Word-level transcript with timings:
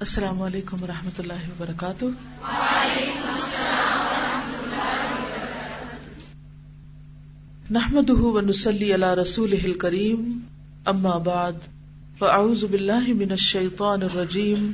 السلام 0.00 0.42
علیکم 0.42 0.82
و 0.82 0.86
رحمۃ 0.86 1.18
اللہ 1.18 1.32
وبرکاتہ۔ 1.32 2.04
نحمد 7.70 8.10
ونسلی 8.10 8.94
علی 8.94 9.20
رسول 9.22 9.78
کریم 9.78 10.38
اما 10.84 11.18
بعد، 11.18 11.52
فاعوذ 12.18 12.64
باللہ 12.64 13.08
من 13.08 13.30
الشیطان 13.30 14.02
الرجیم۔ 14.02 14.72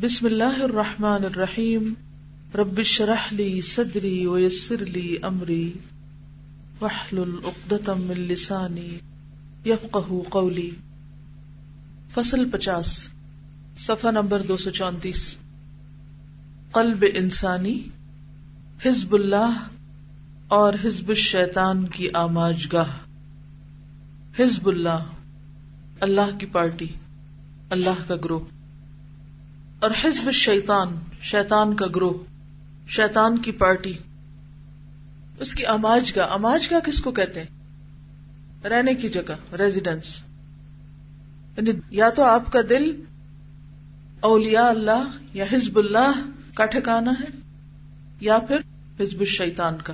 بسم 0.00 0.26
اللہ 0.26 0.62
الرحمن 0.62 1.24
الرحیم۔ 1.24 1.94
رب 2.54 2.78
اشرح 2.78 3.28
لی 3.30 3.60
صدری 3.60 4.26
ویسر 4.26 4.86
لی 4.86 5.16
امری۔ 5.22 5.72
واحلل 6.80 7.34
عقدۃ 7.44 7.88
من 7.96 8.20
لسانی 8.20 8.98
یفقهوا 9.64 10.22
قولی۔ 10.28 10.70
فصل 12.14 12.50
پچاس۔ 12.50 13.08
صفحہ 13.86 14.10
نمبر 14.10 14.42
دو 14.42 14.56
سو 14.56 14.70
چونتیس۔ 14.70 15.38
قلب 16.72 17.04
انسانی، 17.14 17.82
حزب 18.86 19.14
اللہ 19.14 19.68
اور 20.48 20.74
حزب 20.84 21.08
الشیطان 21.08 21.86
کی 21.86 22.08
آماج 22.14 22.66
گاہ 22.72 22.98
حزب 24.38 24.66
اللہ 24.66 25.04
اللہ 26.00 26.38
کی 26.38 26.46
پارٹی، 26.46 26.86
اللہ 27.70 28.08
کا 28.08 28.14
گروہ۔ 28.16 28.40
اور 29.80 29.90
حزب 30.04 30.26
الشیطان، 30.26 30.88
شیطان 31.22 31.74
کا 31.74 31.86
گروہ، 31.96 32.14
شیطان 32.88 33.38
کی 33.38 33.52
پارٹی۔ 33.52 33.92
اس 35.38 35.54
کی 35.54 35.64
آماج 35.64 36.12
گاہ 36.16 36.26
آماج 36.30 36.68
گاہ 36.70 36.80
کس 36.80 37.00
کو 37.00 37.10
کہتے 37.10 37.42
ہیں؟ 37.42 37.48
رہنے 38.66 38.94
کی 38.94 39.08
جگہ 39.08 39.56
ریزیڈینس 39.58 40.22
یعنی 41.56 41.70
یا 41.90 42.08
تو 42.08 42.24
آپ 42.24 42.52
کا 42.52 42.60
دل 42.68 43.04
اولیاء 44.22 44.68
اللہ 44.68 45.08
یا 45.34 45.44
حزب 45.52 45.78
اللہ 45.78 46.12
کا 46.54 46.66
ٹھکانا 46.66 47.10
ہے 47.10 47.26
یا 48.20 48.38
پھر 48.38 48.56
حزب 49.00 49.20
الشیطان 49.20 49.74
کا۔ 49.84 49.92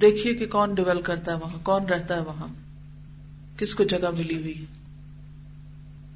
دیکھیے 0.00 0.34
کہ 0.34 0.46
کون 0.46 0.74
ڈیولپ 0.74 1.04
کرتا 1.04 1.32
ہے 1.32 1.36
وہاں، 1.36 1.58
کون 1.62 1.84
رہتا 1.84 2.16
ہے 2.16 2.20
وہاں، 2.20 2.46
کس 3.58 3.74
کو 3.74 3.84
جگہ 3.84 4.10
ملی 4.18 4.36
ہوئی 4.36 4.60
ہے۔ 4.60 4.64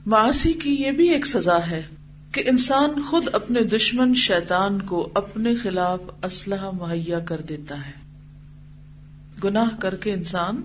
معاشی 0.06 0.52
کی 0.52 0.74
یہ 0.74 0.90
بھی 0.90 1.08
ایک 1.08 1.26
سزا 1.26 1.58
ہے 1.70 1.82
کہ 2.32 2.42
انسان 2.46 3.02
خود 3.02 3.26
اپنے 3.32 3.60
دشمن 3.60 4.14
شیطان 4.14 4.82
کو 4.82 5.08
اپنے 5.14 5.54
خلاف 5.54 6.00
اسلحہ 6.24 6.70
مہیا 6.70 7.18
کر 7.18 7.40
دیتا 7.40 7.86
ہے۔ 7.86 7.92
گناہ 9.44 9.76
کر 9.78 9.94
کے 9.94 10.12
انسان 10.12 10.60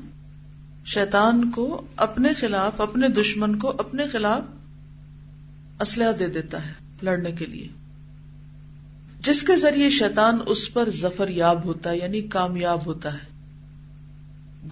شیطان 0.86 1.52
کو 1.52 1.86
اپنے 1.95 2.33
خلاف، 2.33 2.81
اپنے 2.81 3.09
دشمن 3.09 3.59
کو 3.59 3.69
اپنے 3.69 4.08
خلاف 4.08 4.42
اسلحہ 5.81 6.11
دے 6.11 6.28
دیتا 6.28 6.66
ہے 6.66 6.72
لڑنے 7.02 7.31
کے 7.31 7.45
لیے۔ 7.45 7.67
جس 9.20 9.44
کے 9.44 9.58
ذریعے 9.58 9.89
شیطان 9.89 10.39
اس 10.45 10.73
پر 10.73 10.89
ظفر 10.89 11.30
یاب 11.30 11.66
ہوتا 11.66 11.89
ہے 11.89 11.97
یعنی 11.97 12.22
کامیاب 12.22 12.86
ہوتا 12.86 13.14
ہے۔ 13.14 13.38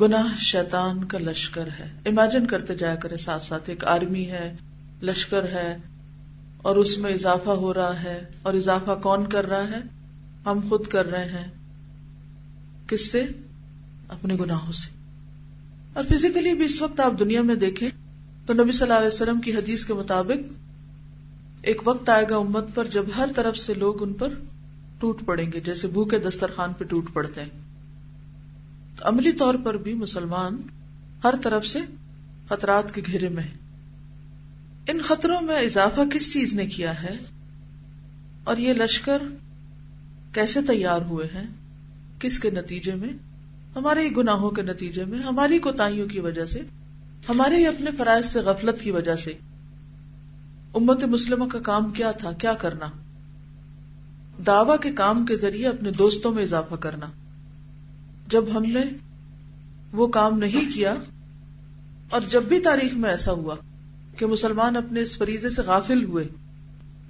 گناہ 0.02 0.38
شیطان 0.38 1.03
کا 1.03 1.17
لشکر 1.17 1.67
ہے۔ 1.80 1.89
امیجن 2.06 2.45
کرتے 2.45 2.76
جایا 2.76 2.95
کرے 2.95 3.17
ساتھ 3.17 3.44
ساتھ، 3.44 3.70
ایک 3.70 3.86
آرمی 3.86 4.26
ہے، 4.26 4.56
لشکر 5.02 5.44
ہے، 5.44 5.78
اور 6.58 6.76
اس 6.76 6.98
میں 6.98 7.11
اضافہ 7.11 7.50
ہو 7.50 7.73
رہا 7.73 8.03
ہے۔ 8.03 8.26
اور 8.42 8.53
اضافہ 8.53 8.92
کون 9.03 9.30
کر 9.30 9.45
رہا 9.45 9.64
ہے؟ 9.64 9.80
ہم 10.45 10.59
خود 10.70 10.88
کر 10.88 11.06
رہے 11.06 11.26
ہیں۔ 11.26 11.52
کس 12.88 13.11
سے؟ 13.11 13.26
اپنے 14.09 14.36
گناہوں 14.36 14.72
سے۔ 14.72 14.92
اور 15.94 16.03
فزیکلی 16.03 16.53
بھی 16.53 16.66
اس 16.66 16.81
وقت 16.81 17.00
آپ 17.00 17.14
دنیا 17.20 17.42
میں 17.42 17.56
دیکھیں 17.56 17.89
تو 18.45 18.53
نبی 18.53 18.72
صلی 18.72 18.81
اللہ 18.81 18.94
علیہ 18.94 19.08
وسلم 19.08 19.42
کی 19.42 19.56
حدیث 19.56 19.86
کے 19.86 19.94
مطابق 19.94 20.64
ایک 21.66 21.81
وقت 21.85 22.09
آئے 22.09 22.25
گا 22.30 22.35
امت 22.35 22.66
پر 22.75 22.85
جب 22.85 23.03
ہر 23.17 23.30
طرف 23.35 23.58
سے 23.58 23.73
لوگ 23.73 24.03
ان 24.03 24.13
پر 24.13 24.27
ٹوٹ 24.99 25.25
پڑیں 25.25 25.52
گے، 25.52 25.59
جیسے 25.59 25.88
بھوکے 25.88 26.17
دسترخوان 26.17 26.73
پہ 26.73 26.83
ٹوٹ 26.83 27.13
پڑتے 27.13 27.41
ہیں۔ 27.41 27.49
تو 28.98 29.08
عملی 29.08 29.31
طور 29.31 29.55
پر 29.64 29.77
بھی 29.77 29.93
مسلمان 29.93 30.61
ہر 31.23 31.33
طرف 31.43 31.67
سے 31.67 31.80
خطرات 32.49 32.95
کے 32.95 33.02
گھیرے 33.05 33.30
میں 33.30 33.43
ان 34.87 35.02
خطروں 35.02 35.42
میں 35.42 35.59
اضافہ 35.61 36.02
کس 36.14 36.33
چیز 36.33 36.54
نے 36.54 36.65
کیا 36.65 37.04
ہے؟ 37.04 37.17
اور 38.43 38.58
یہ 38.58 38.73
لشکر 38.73 39.21
کیسے 40.33 40.61
تیار 40.61 41.02
ہوئے 41.02 41.27
ہیں؟ 41.36 41.48
کس 42.20 42.39
کے 42.39 42.49
نتیجے 42.49 42.95
میں؟ 42.95 43.09
ہمارے 43.75 44.02
ہی 44.02 44.15
گناہوں 44.15 44.52
کے 44.52 44.61
نتیجے 44.61 45.05
میں، 45.05 45.20
ہماری 45.20 45.59
کوتاہیوں 45.59 46.08
کی 46.08 46.20
وجہ 46.20 46.45
سے، 46.45 46.61
ہمارے 47.30 47.55
ہی 47.55 47.67
اپنے 47.67 47.92
فرائض 47.92 48.25
سے 48.25 48.39
غفلت 48.39 48.81
کی 48.81 48.92
وجہ 48.92 49.15
سے۔ 49.15 49.33
امت 50.75 51.03
مسلمہ 51.03 51.45
کا 51.45 51.59
کام 51.59 51.89
کیا 51.91 52.11
تھا؟ 52.11 52.31
کیا 52.31 52.53
کرنا؟ 52.53 52.87
دعوی 54.47 54.77
کے 54.81 54.91
کام 54.91 55.25
کے 55.25 55.36
ذریعے 55.36 55.67
اپنے 55.67 55.91
دوستوں 55.91 56.31
میں 56.31 56.43
اضافہ 56.43 56.75
کرنا۔ 56.75 57.05
جب 58.27 58.43
ہم 58.53 58.63
نے 58.69 58.83
وہ 59.91 60.08
کام 60.08 60.37
نہیں 60.39 60.73
کیا، 60.73 60.95
اور 62.09 62.21
جب 62.30 62.43
بھی 62.43 62.59
تاریخ 62.59 62.93
میں 62.93 63.09
ایسا 63.09 63.31
ہوا 63.31 63.55
کہ 64.17 64.25
مسلمان 64.25 64.75
اپنے 64.75 65.02
اس 65.02 65.17
فریضے 65.17 65.49
سے 65.49 65.61
غافل 65.61 66.03
ہوئے، 66.03 66.25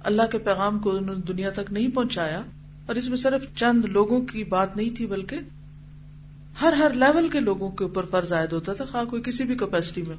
اللہ 0.02 0.30
کے 0.32 0.38
پیغام 0.38 0.78
کو 0.78 0.90
انہوں 0.90 1.14
نے 1.14 1.22
دنیا 1.28 1.50
تک 1.50 1.72
نہیں 1.72 1.94
پہنچایا، 1.94 2.42
اور 2.86 2.94
اس 2.94 3.08
میں 3.08 3.18
صرف 3.18 3.46
چند 3.56 3.84
لوگوں 3.90 4.20
کی 4.24 4.44
بات 4.44 4.76
نہیں 4.76 4.96
تھی، 4.96 5.06
بلکہ 5.06 5.36
ہر 6.62 6.72
ہر 6.72 6.94
لیول 6.94 7.28
کے 7.28 7.40
لوگوں 7.40 7.70
کے 7.70 7.84
اوپر 7.84 8.04
فرض 8.10 8.32
عائد 8.32 8.52
ہوتا 8.52 8.72
تھا، 8.72 8.84
خواہ 8.84 9.04
کوئی 9.04 9.22
کسی 9.22 9.44
بھی 9.44 9.56
کیپیسٹی 9.56 10.02
میں 10.02 10.16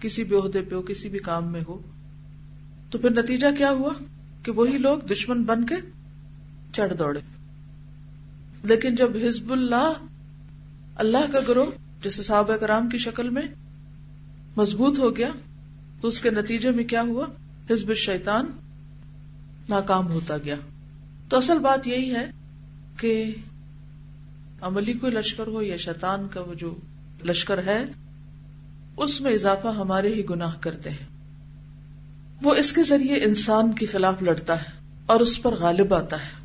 کسی 0.00 0.24
بھی 0.24 0.36
عہدے 0.36 0.62
پہ 0.62 0.74
ہو، 0.74 0.82
کسی 0.82 1.08
بھی 1.08 1.18
کام 1.18 1.52
میں 1.52 1.62
ہو۔ 1.68 1.78
تو 2.94 2.98
پھر 2.98 3.10
نتیجہ 3.10 3.46
کیا 3.58 3.70
ہوا 3.70 3.92
کہ 4.42 4.52
وہی 4.52 4.78
لوگ 4.78 4.98
دشمن 4.98 5.44
بن 5.44 5.66
کے 5.66 5.74
چڑھ 6.72 6.94
دوڑے۔ 6.94 7.20
لیکن 8.64 8.94
جب 8.94 9.10
حزب 9.26 9.52
اللہ 9.52 9.92
اللہ 10.96 11.32
کا 11.32 11.38
گروہ، 11.48 11.66
جیسے 12.02 12.22
صحابہ 12.22 12.56
کرام 12.56 12.88
کی 12.88 12.98
شکل 12.98 13.30
میں 13.30 13.42
مضبوط 14.56 14.98
ہو 14.98 15.16
گیا، 15.16 15.28
تو 16.00 16.08
اس 16.08 16.20
کے 16.20 16.30
نتیجے 16.30 16.70
میں 16.70 16.84
کیا 16.84 17.02
ہوا؟ 17.02 17.26
حزب 17.70 17.88
الشیطان 17.88 18.46
ناکام 19.68 20.12
ہوتا 20.12 20.38
گیا۔ 20.38 20.56
تو 21.28 21.36
اصل 21.36 21.58
بات 21.58 21.86
یہی 21.86 22.14
ہے 22.14 22.30
کہ 22.96 23.34
عملی 24.60 24.92
کوئی 24.92 25.12
لشکر 25.12 25.46
ہو 25.46 25.62
یا 25.62 25.76
شیطان 25.76 26.28
کا 26.28 26.40
وہ 26.40 26.54
جو 26.54 26.74
لشکر 27.24 27.64
ہے، 27.64 27.84
اس 28.96 29.20
میں 29.20 29.32
اضافہ 29.32 29.68
ہمارے 29.68 30.08
ہی 30.08 30.22
گناہ 30.30 30.52
کرتے 30.60 30.90
ہیں۔ 30.90 31.13
وہ 32.42 32.54
اس 32.54 32.72
کے 32.72 32.82
ذریعے 32.82 33.14
انسان 33.14 33.72
کے 33.72 33.86
خلاف 33.86 34.22
لڑتا 34.22 34.60
ہے 34.60 34.70
اور 35.06 35.20
اس 35.20 35.42
پر 35.42 35.54
غالب 35.54 35.94
آتا 35.94 36.16
ہے۔ 36.16 36.44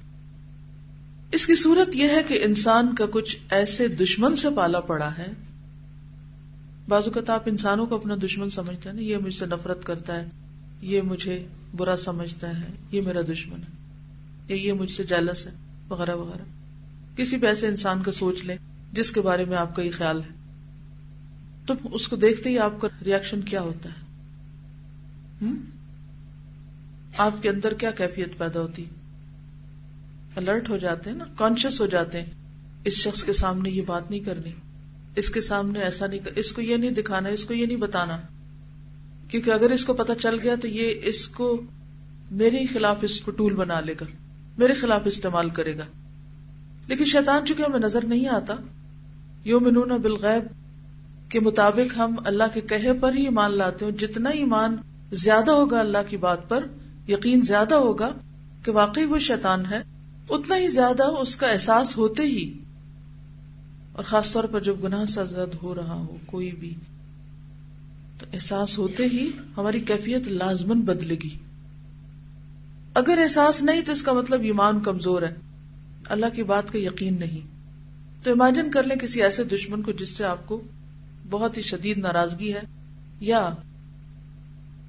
اس 1.31 1.47
کی 1.47 1.55
صورت 1.55 1.95
یہ 1.95 2.03
ہے 2.03 2.23
کہ 2.27 2.43
انسان 2.43 2.95
کا 2.95 3.05
کچھ 3.11 3.37
ایسے 3.51 3.87
دشمن 3.87 4.35
سے 4.35 4.47
پالا 4.55 4.79
پڑا 4.79 5.17
ہے۔ 5.17 5.27
بازو 6.87 7.11
کا 7.11 7.33
آپ 7.33 7.43
انسانوں 7.45 7.85
کو 7.85 7.95
اپنا 7.95 8.15
دشمن 8.23 8.49
سمجھتے 8.49 8.89
ہیں 8.89 9.01
یہ 9.01 9.17
مجھ 9.17 9.33
سے 9.33 9.45
نفرت 9.45 9.83
کرتا 9.83 10.19
ہے، 10.19 10.25
یہ 10.81 11.01
مجھے 11.01 11.45
برا 11.77 11.97
سمجھتا 11.97 12.59
ہے، 12.59 12.65
یہ 12.91 13.01
میرا 13.01 13.21
دشمن 13.21 13.59
ہے، 13.59 13.73
یا 14.47 14.55
یہ 14.55 14.73
مجھ 14.73 14.91
سے 14.91 15.03
جیلس 15.03 15.47
ہے، 15.47 15.51
وغیرہ 15.89 16.15
وغیرہ۔ 16.15 16.43
کسی 17.17 17.37
بھی 17.37 17.47
ایسے 17.47 17.67
انسان 17.67 18.03
کا 18.03 18.11
سوچ 18.11 18.43
لیں 18.43 18.57
جس 18.93 19.11
کے 19.11 19.21
بارے 19.21 19.45
میں 19.45 19.57
آپ 19.57 19.75
کا 19.75 19.81
یہ 19.81 19.91
خیال 19.93 20.21
ہے۔ 20.21 20.35
تو 21.65 21.73
اس 21.91 22.07
کو 22.07 22.15
دیکھتے 22.15 22.49
ہی 22.49 22.59
آپ 22.59 22.81
کا 22.81 22.87
ریئیکشن 23.05 23.41
کیا 23.41 23.61
ہوتا 23.61 23.89
ہے؟ 23.89 24.09
آپ 27.17 27.41
کے 27.41 27.49
اندر 27.49 27.73
کیا 27.73 27.91
کیفیت 27.91 28.37
پیدا 28.37 28.59
ہوتی؟ 28.59 28.85
الرٹ 30.35 30.69
ہو 30.69 30.77
جاتے 30.77 31.09
ہیں 31.09 31.17
نا 31.17 31.25
کانشیس 31.35 31.81
ہو 31.81 31.85
جاتے 31.85 32.21
ہیں، 32.21 32.33
اس 32.83 32.93
شخص 32.93 33.23
کے 33.23 33.33
سامنے 33.33 33.69
یہ 33.69 33.81
بات 33.85 34.11
نہیں 34.11 34.19
کرنی، 34.19 34.51
اس 35.15 35.29
کے 35.29 35.41
سامنے 35.41 35.79
ایسا 35.79 36.07
نہیں 36.07 36.19
کر، 36.19 36.31
اس 36.35 36.53
کو 36.53 36.61
یہ 36.61 36.77
نہیں 36.77 36.91
دکھانا، 36.91 37.29
اس 37.29 37.45
کو 37.45 37.53
یہ 37.53 37.65
نہیں 37.65 37.77
بتانا، 37.77 38.17
کیونکہ 39.29 39.51
اگر 39.51 39.71
اس 39.71 39.85
کو 39.85 39.93
پتا 39.93 40.15
چل 40.15 40.37
گیا 40.43 40.55
تو 40.55 40.67
یہ 40.67 40.93
اس 41.01 41.27
کو 41.27 41.61
میرے 42.31 42.65
خلاف 42.65 42.97
اس 43.01 43.21
کو 43.21 43.31
ٹول 43.31 43.53
بنا 43.53 43.79
لے 43.79 43.93
گا، 44.01 44.05
میرے 44.57 44.73
خلاف 44.73 45.01
استعمال 45.05 45.49
کرے 45.49 45.77
گا۔ 45.77 45.85
لیکن 46.87 47.05
شیطان 47.05 47.45
چونکہ 47.45 47.63
ہمیں 47.63 47.79
نظر 47.79 48.05
نہیں 48.05 48.27
آتا 48.27 48.55
یو 49.45 49.59
منون 49.59 49.89
بالغیب 49.89 50.43
کے 51.31 51.39
مطابق 51.39 51.97
ہم 51.97 52.15
اللہ 52.25 52.43
کے 52.53 52.61
کہے 52.61 52.93
پر 52.93 53.13
ہی 53.13 53.23
ایمان 53.23 53.57
لاتے 53.57 53.85
ہوں 53.85 53.91
جتنا 53.91 54.29
ایمان 54.29 54.75
زیادہ 55.11 55.51
ہوگا 55.51 55.79
اللہ 55.79 55.97
کی 56.09 56.17
بات 56.17 56.49
پر 56.49 56.63
یقین 57.09 57.41
زیادہ 57.41 57.75
ہوگا 57.75 58.13
کہ 58.63 58.71
واقعی 58.71 59.05
وہ 59.05 59.19
شیطان 59.19 59.65
ہے، 59.65 59.81
اتنا 60.29 60.57
ہی 60.57 60.67
زیادہ 60.67 61.03
اس 61.03 61.37
کا 61.37 61.47
احساس 61.47 61.97
ہوتے 61.97 62.23
ہی۔ 62.23 62.53
اور 63.91 64.03
خاص 64.03 64.33
طور 64.33 64.43
پر 64.43 64.59
جب 64.59 64.75
گناہ 64.83 65.05
سرزد 65.05 65.55
ہو 65.63 65.75
رہا 65.75 65.93
ہو، 65.93 66.15
کوئی 66.25 66.51
بھی، 66.51 66.75
تو 68.19 68.25
احساس 68.33 68.77
ہوتے 68.77 69.05
ہی 69.05 69.31
ہماری 69.57 69.79
کیفیت 69.79 70.27
لازمن 70.27 70.81
بدلے 70.81 71.15
گی۔ 71.23 71.29
اگر 72.93 73.19
احساس 73.21 73.63
نہیں، 73.63 73.81
تو 73.81 73.91
اس 73.91 74.03
کا 74.03 74.13
مطلب 74.13 74.41
ایمان 74.41 74.79
کمزور 74.79 75.21
ہے۔ 75.21 75.33
اللہ 76.09 76.25
کی 76.35 76.43
بات 76.43 76.71
کا 76.71 76.79
یقین 76.79 77.19
نہیں۔ 77.19 77.47
تو 78.23 78.31
امیجن 78.31 78.71
کر 78.71 78.83
لیں 78.83 78.95
کسی 78.95 79.23
ایسے 79.23 79.43
دشمن 79.43 79.81
کو 79.81 79.91
جس 79.91 80.09
سے 80.09 80.25
آپ 80.25 80.47
کو 80.47 80.61
بہت 81.29 81.57
ہی 81.57 81.61
شدید 81.61 81.97
ناراضگی 81.97 82.53
ہے، 82.53 82.61
یا 83.19 83.49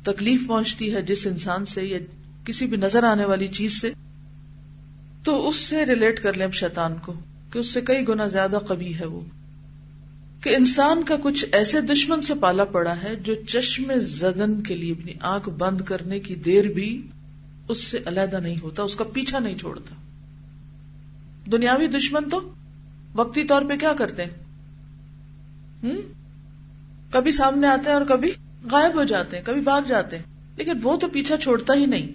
تکلیف 0.03 0.47
پہنچتی 0.47 0.95
ہے 0.95 1.03
جس 1.03 1.27
انسان 1.27 1.65
سے 1.65 1.85
یا 1.85 1.99
کسی 2.45 2.67
بھی 2.67 2.77
نظر 2.77 3.05
آنے 3.05 3.25
والی 3.25 3.47
چیز 3.47 3.81
سے، 3.81 3.91
تو 5.25 5.49
اس 5.49 5.57
سے 5.57 5.87
ریلیٹ 5.87 6.23
کر 6.23 6.33
لیں 6.33 6.51
شیطان 6.51 6.95
کو 7.03 7.15
کہ 7.53 7.59
اس 7.59 7.67
سے 7.67 7.81
کئی 7.81 8.09
گنا 8.09 8.27
زیادہ 8.27 8.59
قوی 8.69 8.93
ہے 9.01 9.07
وہ۔ 9.07 9.21
کہ 10.43 10.57
انسان 10.57 11.03
کا 11.03 11.17
کچھ 11.23 11.45
ایسے 11.53 11.81
دشمن 11.81 12.21
سے 12.21 12.35
پالا 12.35 12.65
پڑا 12.65 12.95
ہے 13.03 13.17
جو 13.17 13.35
چشم 13.49 13.93
زدن 13.97 14.63
کے 14.63 14.77
لیے 14.77 14.93
اپنی 14.93 15.13
آنکھ 15.21 15.49
بند 15.49 15.81
کرنے 15.81 16.21
کی 16.21 16.35
دیر 16.35 16.65
بھی 16.65 17.07
اس 17.69 17.85
سے 17.85 17.99
علیحدہ 18.07 18.37
نہیں 18.37 18.57
ہوتا، 18.63 18.83
اس 18.83 18.97
کا 18.97 19.05
پیچھا 19.05 19.39
نہیں 19.39 19.59
چھوڑتا۔ 19.59 19.95
دنیاوی 21.53 21.87
دشمن 21.87 22.29
تو 22.29 22.53
وقتی 23.15 23.45
طور 23.45 23.63
پہ 23.63 23.77
کیا 23.77 23.93
کرتے 23.93 24.25
ہیں؟ 24.25 24.41
کبھی 27.11 27.33
سامنے 27.33 27.67
آتے 27.67 27.89
ہیں 27.89 27.97
اور 27.97 28.07
کبھی 28.07 28.31
غائب 28.71 28.95
ہو 28.95 29.05
جاتے 29.05 29.37
ہیں، 29.37 29.45
کبھی 29.45 29.61
بھاگ 29.61 29.81
جاتے 29.89 30.19
ہیں۔ 30.19 30.25
لیکن 30.57 30.73
وہ 30.83 30.97
تو 30.97 31.09
پیچھا 31.09 31.37
چھوڑتا 31.37 31.75
ہی 31.75 31.87
نہیں۔ 31.87 32.09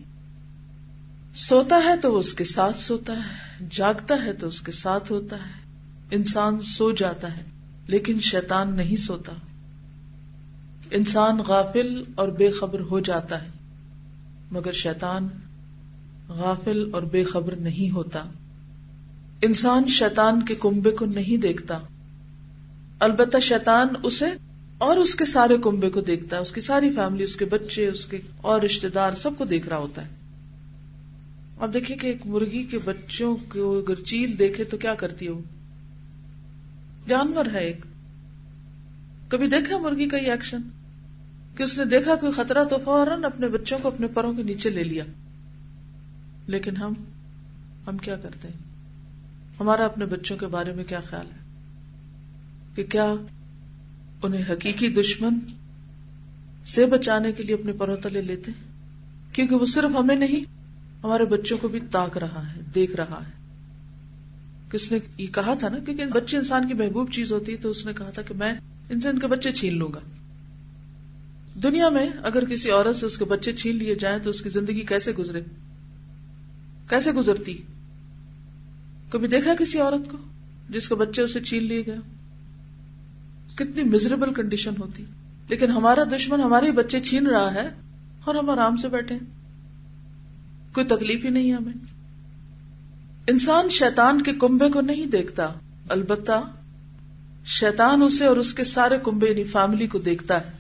سوتا 1.36 1.82
ہے 1.86 1.98
تو 1.98 2.14
وہ 2.14 2.20
اس 2.20 2.34
کے 2.34 2.44
ساتھ 2.44 2.76
سوتا 2.76 3.14
ہے، 3.14 3.68
جاگتا 3.72 4.26
ہے 4.26 4.34
تو 4.34 4.48
اس 4.48 4.62
کے 4.62 4.72
ساتھ 4.72 5.12
ہوتا 5.12 5.36
ہے۔ 5.36 5.52
انسان 6.12 6.62
سو 6.62 6.92
جاتا 6.92 7.38
ہے، 7.38 7.44
لیکن 7.88 8.20
شیطان 8.20 8.76
نہیں 8.76 8.98
سوتا۔ 8.98 9.32
انسان 10.92 11.38
غافل 11.38 12.04
اور 12.16 12.28
بے 12.28 12.52
خبر 12.52 12.80
ہو 12.80 13.00
جاتا 13.00 13.44
ہے، 13.44 13.48
مگر 14.52 14.72
شیطان 14.72 15.28
غافل 16.30 16.90
اور 16.94 17.02
بے 17.02 17.24
خبر 17.24 17.56
نہیں 17.56 17.92
ہوتا۔ 17.92 18.24
انسان 19.42 19.88
شیطان 19.88 20.42
کے 20.42 20.56
کنبے 20.56 20.92
کو 20.92 21.06
نہیں 21.06 21.42
دیکھتا۔ 21.42 21.80
البتہ 23.00 23.38
شیطان 23.40 23.88
اسے 24.04 24.26
اور 24.78 24.98
اس 24.98 25.16
کے 25.16 25.26
سارے 25.26 25.58
کنبے 25.58 25.90
کو 25.90 26.02
دیکھتا 26.02 26.36
ہے، 26.36 26.42
اس 26.42 26.52
کی 26.52 26.62
ساری 26.62 26.92
فیملی 26.92 27.24
اس 27.24 27.36
کے 27.36 27.46
بچے، 27.46 27.88
اس 27.88 28.06
کے 28.06 28.20
اور 28.38 28.62
رشتے 28.62 28.90
دار 28.90 29.14
سب 29.14 29.32
کو 29.38 29.46
دیکھ 29.46 29.68
رہا 29.68 29.78
ہوتا 29.78 30.02
ہے۔ 30.02 30.08
اب 31.60 31.74
دیکھیں 31.74 31.98
کہ 31.98 32.08
ایک 32.08 32.26
مرغی 32.26 32.64
کے 32.64 32.78
بچوں 32.86 33.38
کو 33.50 33.80
اگر 33.80 33.96
چیل 33.96 34.40
دیکھے 34.40 34.64
تو 34.64 34.78
کیا 34.78 34.94
کرتی 34.94 35.28
ہو 35.28 35.42
جانور 37.08 37.46
ہے 37.54 37.66
ایک۔ 37.66 37.86
کبھی 39.28 39.48
دیکھا 39.48 39.78
مرغی 39.78 40.08
کا 40.08 40.18
یہ 40.18 40.32
ایکشن 40.32 40.62
کہ 41.58 41.64
اس 41.64 41.78
نے 41.78 41.86
دیکھا 41.86 42.16
کوئی 42.16 42.32
خطرہ 42.32 42.64
تو 42.64 42.78
فوراً 42.86 43.24
اپنے 43.24 43.48
بچوں 43.48 43.80
کو 43.82 43.88
اپنے 43.88 44.08
پروں 44.08 44.34
کے 44.34 44.44
نیچے 44.44 44.70
لے 44.70 44.84
لیا۔ 44.84 45.04
لیکن 46.48 46.78
ہم 46.78 46.94
ہم 47.88 47.98
کیا 47.98 48.16
کرتے 48.16 48.48
ہیں؟ 48.48 48.60
ہمارا 49.60 49.86
اپنے 49.86 50.06
بچوں 50.06 50.38
کے 50.38 50.48
بارے 50.48 50.72
میں 50.72 50.84
کیا 50.84 51.00
خیال 51.00 51.26
ہے؟ 51.26 51.38
کہ 52.76 52.84
کیا 52.84 53.16
انہیں 54.26 54.44
حقیقی 54.50 54.90
دشمن 54.90 55.40
سے 56.66 56.86
بچانے 56.86 57.32
کے 57.32 57.44
لیے 57.44 57.56
اپنے 57.56 57.72
پروں 57.72 57.98
تلے 57.98 58.22
لیتے 58.22 58.52
کیونکہ 59.32 59.56
وہ 59.56 59.66
صرف 59.66 59.96
ہمیں 60.00 60.16
نہیں، 60.16 60.46
ہمارے 61.04 61.26
بچوں 61.26 61.58
کو 61.58 61.68
بھی 61.68 61.80
تاک 61.92 62.18
رہا 62.18 62.56
ہے، 62.56 62.62
دیکھ 62.76 62.96
رہا 62.96 63.24
ہے۔ 63.26 63.46
کہ 64.72 64.76
اس 64.76 64.92
نے 64.92 65.00
یہ 65.18 65.28
کہا 65.28 65.54
تھا 65.54 65.70
نا، 65.70 65.78
کیونکہ 65.78 66.06
بچے 66.06 66.38
انسان 66.38 66.68
کی 66.68 66.74
محبوب 66.74 67.12
چیز 67.12 67.32
ہوتی 67.32 67.52
ہے، 67.52 67.58
تو 67.58 67.70
اس 67.70 67.86
نے 67.86 67.94
کہا 67.94 68.10
تھا 68.10 68.22
کہ 68.22 68.34
میں 68.34 68.54
ان 68.90 69.02
سے 69.02 69.10
ان 69.10 69.20
کے 69.20 69.28
بچے 69.28 69.52
چھین 69.52 69.78
لوں 69.78 69.88
گا۔ 69.94 70.00
دنیا 71.64 71.90
میں 71.90 72.10
اگر 72.24 72.46
کسی 72.46 72.72
عورت 72.72 72.96
سے 72.96 73.06
اس 73.06 73.18
کے 73.18 73.26
بچے 73.26 73.52
چھین 73.52 73.76
لیے 73.76 73.96
جائیں، 73.96 74.20
تو 74.20 74.30
اس 74.30 74.42
کی 74.42 74.50
زندگی 74.50 74.82
کیسے 74.82 75.12
گزرے؟ 75.12 75.42
کیسے 76.90 77.12
گزرتی؟ 77.12 77.58
کبھی 79.10 79.28
دیکھا 79.28 79.54
کسی 79.60 79.80
عورت 79.80 80.12
کو، 80.12 80.18
جس 80.70 80.90
کے 80.90 80.96
بچے 80.96 81.22
اسے 81.22 81.42
چھین 81.42 81.64
لیے 81.64 81.86
گئے؟ 81.86 82.15
کتنی 83.56 83.84
مزریبل 83.84 84.34
کنڈیشن 84.34 84.72
ہوتی۔ 84.80 85.06
لیکن 85.50 85.72
ہمارا 85.72 86.04
دشمن 86.04 86.42
ہمارے 86.42 86.72
بچے 86.72 87.00
چھین 87.00 87.28
رہا 87.28 87.54
ہے 87.54 87.70
اور 88.24 88.36
ہم 88.36 88.50
آرام 88.50 88.78
سے 88.78 88.88
بیٹھے۔ 88.88 89.18
کوئی 90.74 90.86
تکلیف 90.86 91.26
ہی 91.26 91.30
نہیں 91.30 91.54
ہمیں۔ 91.54 91.74
انسان 93.28 93.70
شیطان 93.70 94.22
کے 94.22 94.34
کنبے 94.34 94.70
کو 94.70 94.82
نہیں 94.82 95.06
دیکھتا۔ 95.06 95.48
البتہ 95.90 96.42
شیطان 97.46 98.02
اسے 98.02 98.26
اور 98.26 98.38
اس 98.38 98.54
کے 98.54 98.64
سارے 98.64 98.98
کنبے 99.06 99.30
یعنی 99.30 99.44
فیملی 99.44 99.88
کو 99.88 100.00
دیکھتا 100.00 100.38
ہے 100.38 100.52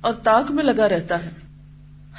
اور 0.00 0.14
تاک 0.14 0.50
میں 0.50 0.64
لگا 0.64 0.88
رہتا 0.88 1.24
ہے۔ 1.24 1.30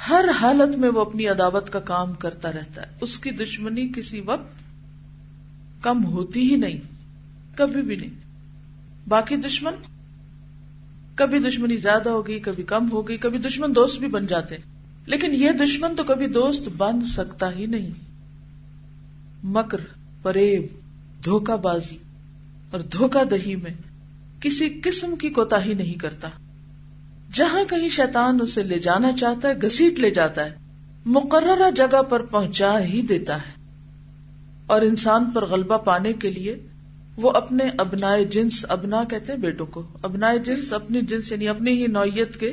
ہر 0.08 0.24
حالت 0.40 0.78
میں 0.78 0.88
وہ 0.88 1.00
اپنی 1.00 1.26
عداوت 1.26 1.70
کا 1.70 1.80
کام 1.80 2.12
کرتا 2.12 2.52
رہتا 2.52 2.82
ہے۔ 2.82 2.86
اس 3.00 3.18
کی 3.18 3.30
دشمنی 3.30 3.88
کسی 3.96 4.20
وقت 4.20 4.62
کم 5.82 6.04
ہوتی 6.04 6.50
ہی 6.50 6.56
نہیں، 6.56 6.80
کبھی 7.54 7.82
بھی 7.82 7.96
نہیں۔ 7.96 8.30
باقی 9.08 9.36
دشمن 9.36 9.72
کبھی 11.20 11.38
دشمنی 11.38 11.76
زیادہ 11.76 12.10
ہو 12.10 12.26
گئی 12.26 12.40
کبھی 12.40 12.62
کم 12.62 12.90
ہو 12.92 13.08
گئی 13.08 13.16
کبھی 13.16 13.38
دشمن 13.38 13.74
دوست 13.74 13.98
بھی 13.98 14.08
بن 14.08 14.26
جاتے 14.26 14.56
لیکن 15.06 15.34
یہ 15.34 15.50
دشمن 15.50 15.96
تو 15.96 16.04
کبھی 16.04 16.26
دوست 16.26 16.68
بن 16.76 17.00
سکتا 17.00 17.54
ہی 17.54 17.66
نہیں۔ 17.66 17.90
مکر، 19.42 19.78
پریب، 20.22 20.62
دھوکہ 21.24 21.56
بازی 21.56 21.96
اور 22.70 22.80
دھوکہ 22.80 23.24
دہی 23.24 23.56
میں 23.56 23.70
کسی 24.40 24.80
قسم 24.84 25.16
کی 25.16 25.30
کوتا 25.30 25.64
ہی 25.64 25.74
نہیں 25.74 25.94
کرتا۔ 25.94 26.28
جہاں 27.32 27.64
کہیں 27.64 27.88
شیطان 27.88 28.38
اسے 28.42 28.62
لے 28.62 28.78
جانا 28.78 29.12
چاہتا 29.12 29.48
ہے 29.48 29.54
گسیٹ 29.54 29.98
لے 29.98 30.10
جاتا 30.10 30.44
ہے، 30.44 30.54
مقررہ 31.06 31.70
جگہ 31.70 32.02
پر 32.02 32.20
پہنچا 32.20 32.80
ہی 32.80 33.02
دیتا 33.02 33.36
ہے۔ 33.36 33.60
اور 34.66 34.82
انسان 34.82 35.30
پر 35.30 35.46
غلبہ 35.46 35.76
پانے 35.76 36.12
کے 36.12 36.30
لیے 36.30 36.66
وہ 37.16 37.30
اپنے 37.30 37.64
ابنائے 37.78 38.24
جنس، 38.24 38.66
ابنا 38.68 39.04
کہتے 39.04 39.32
ہیں 39.32 39.38
بیٹوں 39.38 39.66
کو، 39.66 39.86
ابنائے 40.02 40.38
جنس، 40.38 40.72
اپنی 40.72 41.00
جنس 41.00 41.32
یعنی 41.32 41.48
اپنی 41.48 41.82
ہی 41.82 41.86
نوعیت 41.86 42.40
کے 42.40 42.52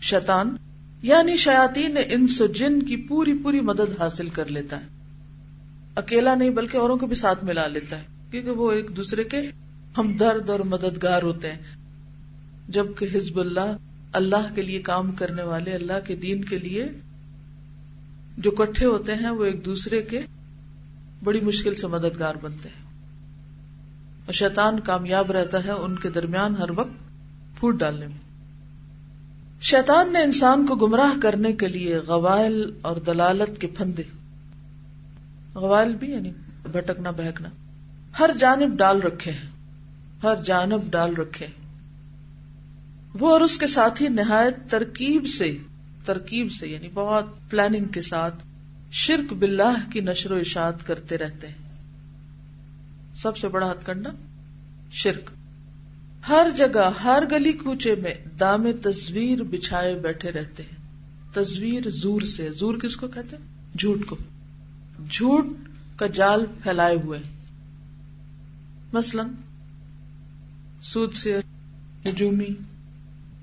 شیطان 0.00 0.56
یعنی 1.02 1.36
شیاتی 1.36 1.86
انس 2.08 2.40
و 2.40 2.46
جن 2.46 2.82
کی 2.82 2.96
پوری 2.96 3.38
پوری 3.42 3.60
مدد 3.60 4.00
حاصل 4.00 4.28
کر 4.28 4.46
لیتا 4.46 4.80
ہے۔ 4.80 4.86
اکیلا 5.96 6.34
نہیں 6.34 6.50
بلکہ 6.50 6.76
اوروں 6.76 6.96
کو 6.96 7.06
بھی 7.06 7.16
ساتھ 7.16 7.44
ملا 7.44 7.66
لیتا 7.66 7.98
ہے، 7.98 8.02
کیونکہ 8.30 8.50
وہ 8.50 8.72
ایک 8.72 8.96
دوسرے 8.96 9.24
کے 9.24 9.40
ہمدرد 9.98 10.50
اور 10.50 10.60
مددگار 10.60 11.22
ہوتے 11.22 11.52
ہیں۔ 11.52 11.58
جبکہ 12.68 13.06
حزب 13.14 13.40
اللہ 13.40 13.76
اللہ 14.12 14.54
کے 14.54 14.62
لیے 14.62 14.80
کام 14.80 15.12
کرنے 15.12 15.42
والے، 15.42 15.72
اللہ 15.72 16.06
کے 16.06 16.16
دین 16.16 16.44
کے 16.44 16.58
لیے 16.58 16.86
جو 18.38 18.50
کٹھے 18.50 18.86
ہوتے 18.86 19.14
ہیں، 19.14 19.30
وہ 19.30 19.44
ایک 19.44 19.64
دوسرے 19.64 20.02
کے 20.02 20.20
بڑی 21.24 21.40
مشکل 21.40 21.74
سے 21.74 21.86
مددگار 21.86 22.34
بنتے 22.42 22.68
ہیں۔ 22.68 22.81
شیطان 24.32 24.80
کامیاب 24.80 25.32
رہتا 25.32 25.64
ہے 25.64 25.70
ان 25.70 25.96
کے 25.96 26.10
درمیان 26.10 26.56
ہر 26.56 26.70
وقت 26.70 27.58
پھوٹ 27.58 27.78
ڈالنے 27.78 28.06
میں۔ 28.06 28.20
شیطان 29.60 30.12
نے 30.12 30.22
انسان 30.22 30.66
کو 30.66 30.74
گمراہ 30.74 31.18
کرنے 31.22 31.52
کے 31.52 31.68
لیے 31.68 31.96
غوائل 31.96 32.78
اور 32.82 32.96
دلالت 32.96 33.60
کے 33.60 33.66
پھندے، 33.66 34.02
غوائل 35.54 35.94
بھی 35.94 36.10
یعنی 36.10 36.32
بھٹکنا، 36.72 37.10
بہکنا، 37.10 37.48
ہر 38.18 38.30
جانب 38.40 38.76
ڈال 38.76 39.02
رکھے 39.02 39.30
ہیں، 39.30 39.50
ہر 40.22 40.42
جانب 40.44 40.90
ڈال 40.90 41.14
رکھے 41.14 41.46
وہ 43.20 43.30
اور 43.30 43.40
اس 43.40 43.58
کے 43.58 43.66
ساتھی 43.66 44.08
نہایت 44.08 44.70
ترکیب 44.70 45.26
سے 45.26 45.56
ترکیب 46.04 46.52
سے 46.52 46.68
یعنی 46.68 46.88
بہت 46.94 47.24
پلاننگ 47.50 47.84
کے 47.84 48.00
ساتھ 48.00 48.44
شرک 48.92 49.32
باللہ 49.32 49.90
کی 49.92 50.00
نشر 50.00 50.32
و 50.32 50.34
اشاعت 50.34 50.86
کرتے 50.86 51.18
رہتے 51.18 51.46
ہیں۔ 51.46 51.61
سب 53.16 53.36
سے 53.36 53.48
بڑا 53.48 53.70
ہتھ 53.70 53.86
کنڈا 53.86 54.10
شرک۔ 54.90 55.30
ہر 56.28 56.46
جگہ، 56.56 56.90
ہر 57.04 57.22
گلی 57.30 57.52
کوچے 57.52 57.94
میں 58.02 58.14
دام 58.40 58.66
تصویر 58.82 59.42
بچھائے 59.42 59.98
بیٹھے 59.98 60.32
رہتے 60.32 60.62
ہیں۔ 60.62 60.82
تصویر 61.34 61.90
زور 61.90 62.20
سے۔ 62.20 62.50
زور 62.50 62.74
کس 62.74 62.96
کو 62.96 63.08
کہتے 63.08 63.36
ہیں؟ 63.36 63.76
جھوٹ 63.78 64.06
کو۔ 64.06 64.16
جھوٹ 65.10 65.46
کا 65.96 66.06
جال 66.06 66.46
پھیلائے 66.62 66.96
ہوئے۔ 66.96 67.20
مثلاً، 68.92 69.26
سود 70.82 71.14
سے 71.14 71.40
ہجومی، 72.06 72.48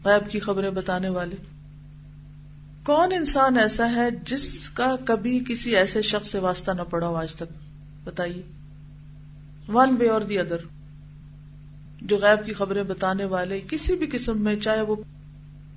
غیب 0.04 0.32
کی 0.32 0.40
خبریں 0.40 0.72
بتانے 0.72 1.10
والے۔ 1.10 1.36
کون 2.84 3.14
انسان 3.14 3.58
ایسا 3.58 3.96
ہے 3.96 4.08
جس 4.26 4.70
کا 4.70 4.96
کبھی 5.06 5.44
کسی 5.48 5.76
ایسے 5.76 6.02
شخص 6.02 6.32
سے 6.32 6.40
واسطہ 6.40 6.72
نہ 6.72 6.82
پڑا 6.82 7.08
ہو 7.08 7.16
آج 7.16 7.36
تک؟ 7.36 7.54
بتائیے۔ 8.04 8.42
ون 9.74 9.96
وے 10.00 10.10
اور 10.10 10.22
دی 10.22 10.40
ادر 10.40 10.58
جو 12.02 12.18
غیب 12.18 12.46
کی 12.46 12.54
خبریں 12.54 12.84
بتانے 12.84 13.26
والے 13.26 13.62
کسی 13.70 13.96
بھی 13.96 14.08
قسم 14.08 14.42
میں، 14.42 14.56
چاہے 14.56 14.82
وہ 14.82 14.96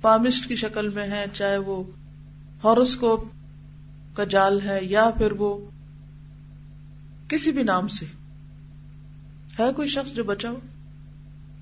پامسٹ 0.01 0.47
کی 0.47 0.55
شکل 0.55 0.89
میں 0.89 1.03
ہے 1.03 1.25
چاہے 1.33 1.57
وہ 1.57 1.83
ہاروسکوپ 2.63 3.23
کا 4.13 4.23
جال 4.23 4.61
ہے 4.61 4.79
یا 4.81 5.09
پھر 5.17 5.31
وہ 5.31 5.69
کسی 7.27 7.51
بھی 7.51 7.63
نام 7.63 7.87
سے۔ 7.87 8.05
ہے 9.59 9.73
کوئی 9.75 9.87
شخص 9.87 10.13
جو 10.13 10.23
بچا 10.23 10.49
ہو 10.49 10.59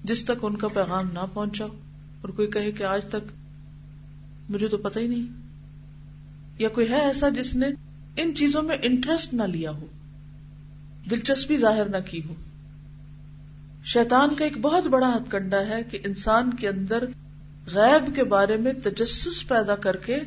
جس 0.03 0.25
تک 0.25 0.43
ان 0.43 0.55
کا 0.55 0.67
پیغام 0.67 1.09
نہ 1.13 1.25
پہنچا 1.33 1.65
ہو 1.65 1.79
اور 2.21 2.29
کوئی 2.29 2.47
کہے 2.47 2.71
کہ 2.71 2.83
آج 2.83 3.05
تک 3.05 3.31
مجھے 4.49 4.67
تو 4.67 4.77
پتہ 4.77 4.99
ہی 4.99 5.07
نہیں۔ 5.07 5.25
یا 6.59 6.69
کوئی 6.69 6.89
ہے 6.89 7.01
ایسا 7.01 7.29
جس 7.29 7.55
نے 7.55 7.67
ان 8.17 8.35
چیزوں 8.35 8.61
میں 8.61 8.77
انٹرسٹ 8.81 9.33
نہ 9.33 9.43
لیا 9.43 9.71
ہو۔ 9.71 9.85
دلچسپی 11.09 11.57
ظاہر 11.57 11.85
نہ 11.85 11.97
کی 12.05 12.21
ہو۔ 12.29 12.33
شیطان 13.83 14.35
کا 14.35 14.43
ایک 14.43 14.57
بہت 14.57 14.87
بڑا 14.87 15.15
ہتھ 15.15 15.31
کنڈا 15.31 15.67
ہے 15.67 15.83
کہ 15.83 15.99
انسان 16.05 16.53
کے 16.53 16.67
اندر 16.69 17.05
غیب 17.73 18.15
کے 18.15 18.23
بارے 18.23 18.57
میں 18.57 18.73
تجسس 18.73 19.47
پیدا 19.47 19.75
کر 19.75 19.95
کے 19.95 20.19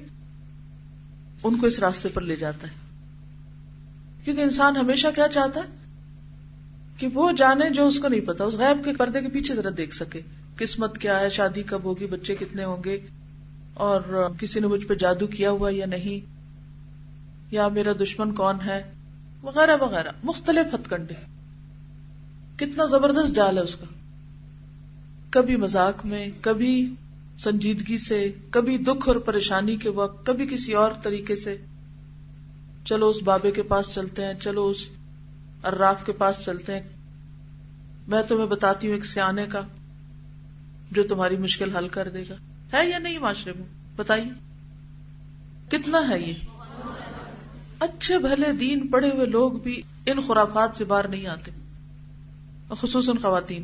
ان 1.42 1.58
کو 1.58 1.66
اس 1.66 1.78
راستے 1.78 2.08
پر 2.08 2.22
لے 2.22 2.36
جاتا 2.36 2.66
ہے۔ 2.66 2.72
کیونکہ 4.24 4.40
انسان 4.40 4.76
ہمیشہ 4.76 5.08
کیا 5.14 5.28
چاہتا 5.28 5.60
ہے؟ 5.60 5.84
کہ 6.96 7.06
وہ 7.14 7.32
جانے 7.32 7.70
جو 7.70 7.86
اس 7.86 7.98
کو 7.98 8.08
نہیں 8.08 8.20
پتا، 8.20 8.44
اس 8.44 8.54
غیب 8.54 8.84
کے 8.84 8.92
پردے 8.92 9.20
کے 9.20 9.28
پیچھے 9.28 9.54
ذرا 9.54 9.68
دیکھ 9.76 9.94
سکے۔ 9.94 10.20
قسمت 10.56 10.98
کیا 10.98 11.20
ہے، 11.20 11.30
شادی 11.30 11.62
کب 11.62 11.84
ہوگی، 11.84 12.06
بچے 12.06 12.34
کتنے 12.34 12.64
ہوں 12.64 12.84
گے؟ 12.84 13.00
اور 13.74 14.28
کسی 14.38 14.60
نے 14.60 14.66
مجھ 14.66 14.86
پہ 14.86 14.94
جادو 14.94 15.26
کیا 15.26 15.50
ہوا 15.50 15.70
یا 15.72 15.86
نہیں؟ 15.86 16.30
یا 17.50 17.68
میرا 17.68 17.92
دشمن 18.00 18.34
کون 18.34 18.56
ہے؟ 18.66 18.82
وغیرہ 19.44 19.76
وغیرہ، 19.80 20.08
مختلف 20.22 20.74
ہتھ 20.74 20.88
کنڈے 20.88 21.14
کتنا 22.56 22.84
زبردست 22.84 23.34
جال 23.34 23.58
ہے 23.58 23.62
اس 23.62 23.76
کا۔ 23.76 23.86
کبھی 25.30 25.56
مزاق 25.56 26.06
میں، 26.06 26.28
کبھی 26.40 26.94
سنجیدگی 27.38 27.98
سے، 27.98 28.32
کبھی 28.50 28.78
دکھ 28.78 29.08
اور 29.08 29.16
پریشانی 29.16 29.76
کے 29.76 29.88
وقت، 29.88 30.26
کبھی 30.26 30.46
کسی 30.46 30.72
اور 30.72 30.92
طریقے 31.02 31.36
سے۔ 31.36 31.56
چلو 32.84 33.08
اس 33.08 33.22
بابے 33.22 33.50
کے 33.50 33.62
پاس 33.62 33.94
چلتے 33.94 34.24
ہیں، 34.24 34.34
چلو 34.40 34.68
اس 34.68 34.88
اراف 35.64 36.06
کے 36.06 36.12
پاس 36.12 36.44
چلتے 36.44 36.74
ہیں۔ 36.74 36.88
میں 38.08 38.22
تمہیں 38.22 38.46
بتاتی 38.46 38.86
ہوں 38.86 38.94
ایک 38.94 39.04
سیانے 39.04 39.46
کا، 39.46 39.60
جو 40.90 41.02
تمہاری 41.02 41.36
مشکل 41.36 41.76
حل 41.76 41.88
کر 41.88 42.08
دے 42.08 42.24
گا۔ 42.28 42.34
ہے 42.72 42.88
یا 42.88 42.98
نہیں 42.98 43.18
معاشرے 43.18 43.52
میں؟ 43.56 43.66
بتائیے۔ 43.96 44.30
کتنا 45.68 45.98
ہے 46.10 46.20
یہ؟ 46.20 46.53
اچھے 47.84 48.18
بھلے 48.18 48.52
دین 48.52 48.86
پڑے 48.86 49.10
ہوئے 49.10 49.26
لوگ 49.26 49.52
بھی 49.52 49.82
ان 50.06 50.20
خرافات 50.20 50.76
سے 50.76 50.84
باہر 50.84 51.08
نہیں 51.08 51.26
آتے 51.26 51.50
خصوصاً 52.68 53.16
خواتین۔ 53.16 53.62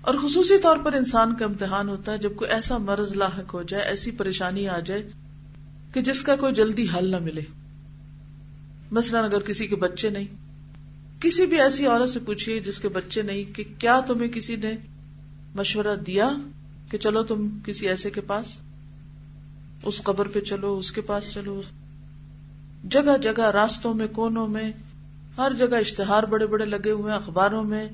اور 0.00 0.14
خصوصی 0.22 0.58
طور 0.58 0.76
پر 0.76 0.92
انسان 0.92 1.34
کا 1.34 1.44
امتحان 1.44 1.88
ہوتا 1.88 2.12
ہے 2.12 2.18
جب 2.18 2.36
کوئی 2.36 2.50
ایسا 2.50 2.78
مرض 2.78 3.12
لاحق 3.12 3.54
ہو 3.54 3.62
جائے، 3.62 3.84
ایسی 3.84 4.10
پریشانی 4.10 4.68
آ 4.68 4.80
جائے 4.80 5.08
کہ 5.92 6.02
جس 6.02 6.22
کا 6.22 6.36
کوئی 6.36 6.54
جلدی 6.54 6.86
حل 6.94 7.10
نہ 7.10 7.18
ملے۔ 7.18 7.40
مثلاً 8.90 9.24
اگر 9.24 9.38
کسی 9.38 9.66
کے 9.66 9.76
بچے 9.76 10.10
نہیں، 10.10 10.26
کسی 11.20 11.46
بھی 11.46 11.60
ایسی 11.60 11.86
عورت 11.86 12.10
سے 12.10 12.18
پوچھیے 12.18 12.60
جس 12.60 12.80
کے 12.80 12.88
بچے 12.88 13.22
نہیں 13.22 13.54
کہ 13.54 13.64
کیا 13.78 14.00
تمہیں 14.00 14.32
کسی 14.32 14.56
نے 14.56 14.76
مشورہ 15.54 15.96
دیا 15.96 16.30
کہ 16.90 16.98
چلو 16.98 17.22
تم 17.22 17.58
کسی 17.64 17.88
ایسے 17.88 18.10
کے 18.10 18.20
پاس، 18.20 18.46
اس 19.82 20.02
قبر 20.02 20.28
پہ 20.28 20.40
چلو، 20.40 20.78
اس 20.78 20.92
کے 20.92 21.00
پاس 21.00 21.24
چلو۔ 21.34 21.62
جگہ 22.84 23.16
جگہ 23.22 23.42
راستوں 23.42 23.94
میں 23.94 24.06
کونوں 24.06 24.48
میں، 24.48 24.72
ہر 25.38 25.52
جگہ 25.58 25.76
اشتہار 25.76 26.22
بڑے 26.22 26.46
بڑے 26.46 26.64
لگے 26.64 26.90
ہوئے 26.90 27.12
اخباروں 27.12 27.64
میں۔ 27.64 27.88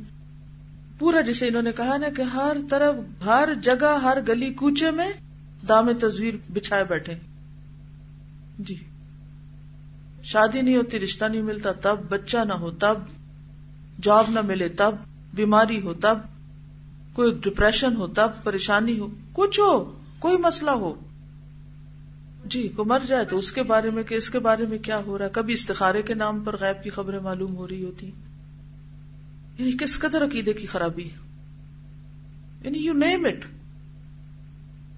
پورا 0.98 1.20
جسے 1.20 1.48
انہوں 1.48 1.62
نے 1.62 1.70
کہا 1.76 1.96
نا 1.96 2.08
کہ 2.16 2.22
ہر 2.22 2.56
طرف، 2.70 3.24
ہر 3.24 3.48
جگہ، 3.62 3.98
ہر 4.02 4.18
گلی 4.28 4.52
کوچے 4.52 4.90
میں 4.90 5.12
دام 5.68 5.90
تصویر 6.00 6.34
بچھائے 6.52 6.84
بیٹھے۔ 6.84 7.14
جی۔ 8.58 8.74
شادی 10.22 10.62
نہیں 10.62 10.76
ہوتی، 10.76 11.00
رشتہ 11.00 11.24
نہیں 11.24 11.42
ملتا 11.42 11.72
تب، 11.72 11.96
بچہ 12.08 12.38
نہ 12.44 12.52
ہو 12.52 12.70
تب، 12.70 12.94
جاب 14.02 14.24
نہ 14.28 14.40
ملے 14.40 14.68
تب، 14.68 14.94
بیماری 15.34 15.82
ہو 15.82 15.94
تب، 15.94 16.18
کوئی 17.14 17.32
ڈپریشن 17.42 17.96
ہو 17.96 18.06
تب، 18.06 18.28
پریشانی 18.42 18.98
ہو، 18.98 19.06
کچھ 19.32 19.60
ہو، 19.60 19.92
کوئی 20.18 20.38
مسئلہ 20.38 20.70
ہو۔ 20.70 20.94
جی 22.44 22.68
کو 22.68 22.84
مر 22.84 22.98
جائے 23.06 23.24
تو 23.24 23.38
اس 23.38 23.52
کے 23.52 23.62
بارے 23.62 23.90
میں 23.90 24.02
کہ 24.02 24.14
اس 24.14 24.30
کے 24.30 24.38
بارے 24.38 24.66
میں 24.66 24.78
کیا 24.78 24.98
ہو 25.06 25.18
رہا 25.18 25.24
ہے؟ 25.24 25.30
کبھی 25.30 25.54
استخارے 25.54 26.02
کے 26.02 26.14
نام 26.14 26.40
پر 26.40 26.56
غیب 26.60 26.84
کی 26.84 26.90
خبریں 26.90 27.20
معلوم 27.20 27.56
ہو 27.56 27.68
رہی 27.68 27.84
ہوتی 27.84 28.10
یعنی 29.58 29.72
کس 29.72 29.98
قدر 29.98 30.24
عقیدے 30.24 30.52
کی 30.52 30.66
خرابی 30.66 31.08
یعنی 32.62 32.78
یو 32.78 32.92
نیم 32.92 33.24
اٹ 33.24 33.44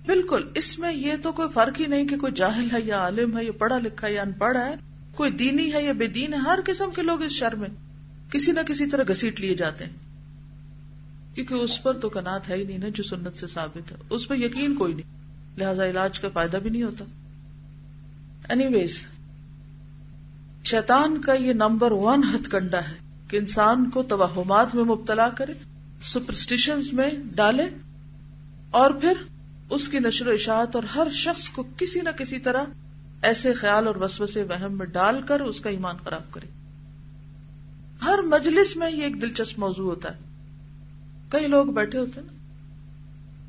بالکل، 0.06 0.44
اس 0.54 0.78
میں 0.78 0.92
یہ 0.92 1.12
تو 1.22 1.32
کوئی 1.32 1.48
فرق 1.54 1.80
ہی 1.80 1.86
نہیں 1.86 2.08
کہ 2.08 2.16
کوئی 2.16 2.32
جاہل 2.32 2.66
ہے 2.72 2.78
یا 2.84 2.98
عالم 2.98 3.38
ہے 3.38 3.44
یا 3.44 3.52
پڑھا 3.52 3.78
لکھا 3.78 4.06
ہے 4.06 4.12
یا 4.12 4.22
ان 4.22 4.32
پڑھ 4.32 4.56
ہے، 4.56 4.74
کوئی 5.14 5.30
دینی 5.30 5.72
ہے 5.72 5.82
یا 5.82 5.92
بے 5.92 6.06
دین 6.06 6.34
ہے، 6.34 6.38
ہر 6.38 6.58
قسم 6.64 6.90
کے 6.90 7.02
لوگ 7.02 7.22
اس 7.22 7.32
شر 7.32 7.54
میں 7.54 7.68
کسی 8.30 8.52
نہ 8.52 8.60
کسی 8.60 8.86
طرح 8.86 9.02
گسیٹ 9.10 9.40
لیے 9.40 9.54
جاتے 9.54 9.84
ہیں۔ 9.84 9.92
کیونکہ 11.34 11.54
اس 11.54 11.82
پر 11.82 11.94
تو 11.94 12.08
کنات 12.08 12.48
ہے 12.48 12.54
ہی 12.54 12.64
نہیں 12.64 12.78
نا 12.78 12.88
جو 12.88 13.02
سنت 13.02 13.36
سے 13.36 13.46
ثابت 13.46 13.92
ہے۔ 13.92 13.96
اس 14.10 14.28
پہ 14.28 14.34
یقین 14.34 14.74
کوئی 14.74 14.94
نہیں، 14.94 15.18
لہذا 15.58 15.86
علاج 15.86 16.20
کا 16.20 16.28
فائدہ 16.28 16.56
بھی 16.56 16.70
نہیں 16.70 16.82
ہوتا۔ 16.82 17.04
اینی 18.48 18.66
ویز 18.66 18.98
شیطان 20.64 21.20
کا 21.20 21.32
یہ 21.34 21.52
نمبر 21.52 21.92
ون 21.92 22.22
ہتھ 22.24 22.50
کنڈا 22.50 22.78
ہے 22.78 22.94
کہ 23.28 23.36
انسان 23.36 23.88
کو 23.90 24.02
توہمات 24.02 24.74
میں 24.74 24.84
مبتلا 24.84 25.28
کرے 25.28 25.52
سپرسٹیشن 26.04 26.80
میں 26.92 27.08
ڈالے، 27.34 27.66
اور 28.70 28.90
پھر 28.90 29.22
اس 29.70 29.88
کی 29.88 29.98
نشر 29.98 30.26
و 30.26 30.30
اشاعت 30.30 30.76
اور 30.76 30.84
ہر 30.84 31.08
شخص 31.14 31.48
کو 31.48 31.64
کسی 31.76 32.00
نہ 32.00 32.10
کسی 32.18 32.38
طرح 32.38 32.64
ایسے 33.22 33.52
خیال 33.52 33.86
اور 33.86 33.96
وسو 33.96 34.26
سے 34.26 34.42
وہم 34.42 34.76
میں 34.78 34.86
ڈال 34.86 35.20
کر 35.22 35.40
اس 35.40 35.60
کا 35.60 35.70
ایمان 35.70 35.96
خراب 36.04 36.30
کرے۔ 36.30 36.46
ہر 38.04 38.22
مجلس 38.26 38.76
میں 38.76 38.90
یہ 38.90 39.02
ایک 39.02 39.20
دلچسپ 39.22 39.58
موضوع 39.58 39.90
ہوتا 39.90 40.12
ہے۔ 40.12 40.18
کئی 41.30 41.46
لوگ 41.46 41.66
بیٹھے 41.74 41.98
ہوتے 41.98 42.20
نا، 42.20 42.32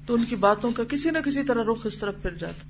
تو 0.06 0.14
ان 0.14 0.24
کی 0.26 0.36
باتوں 0.42 0.72
کا 0.72 0.84
کسی 0.84 1.10
نہ 1.10 1.18
کسی 1.26 1.44
طرح 1.44 1.64
رخ 1.64 1.86
اس 1.86 1.98
طرف 1.98 2.22
پھر 2.22 2.34
جاتا 2.36 2.68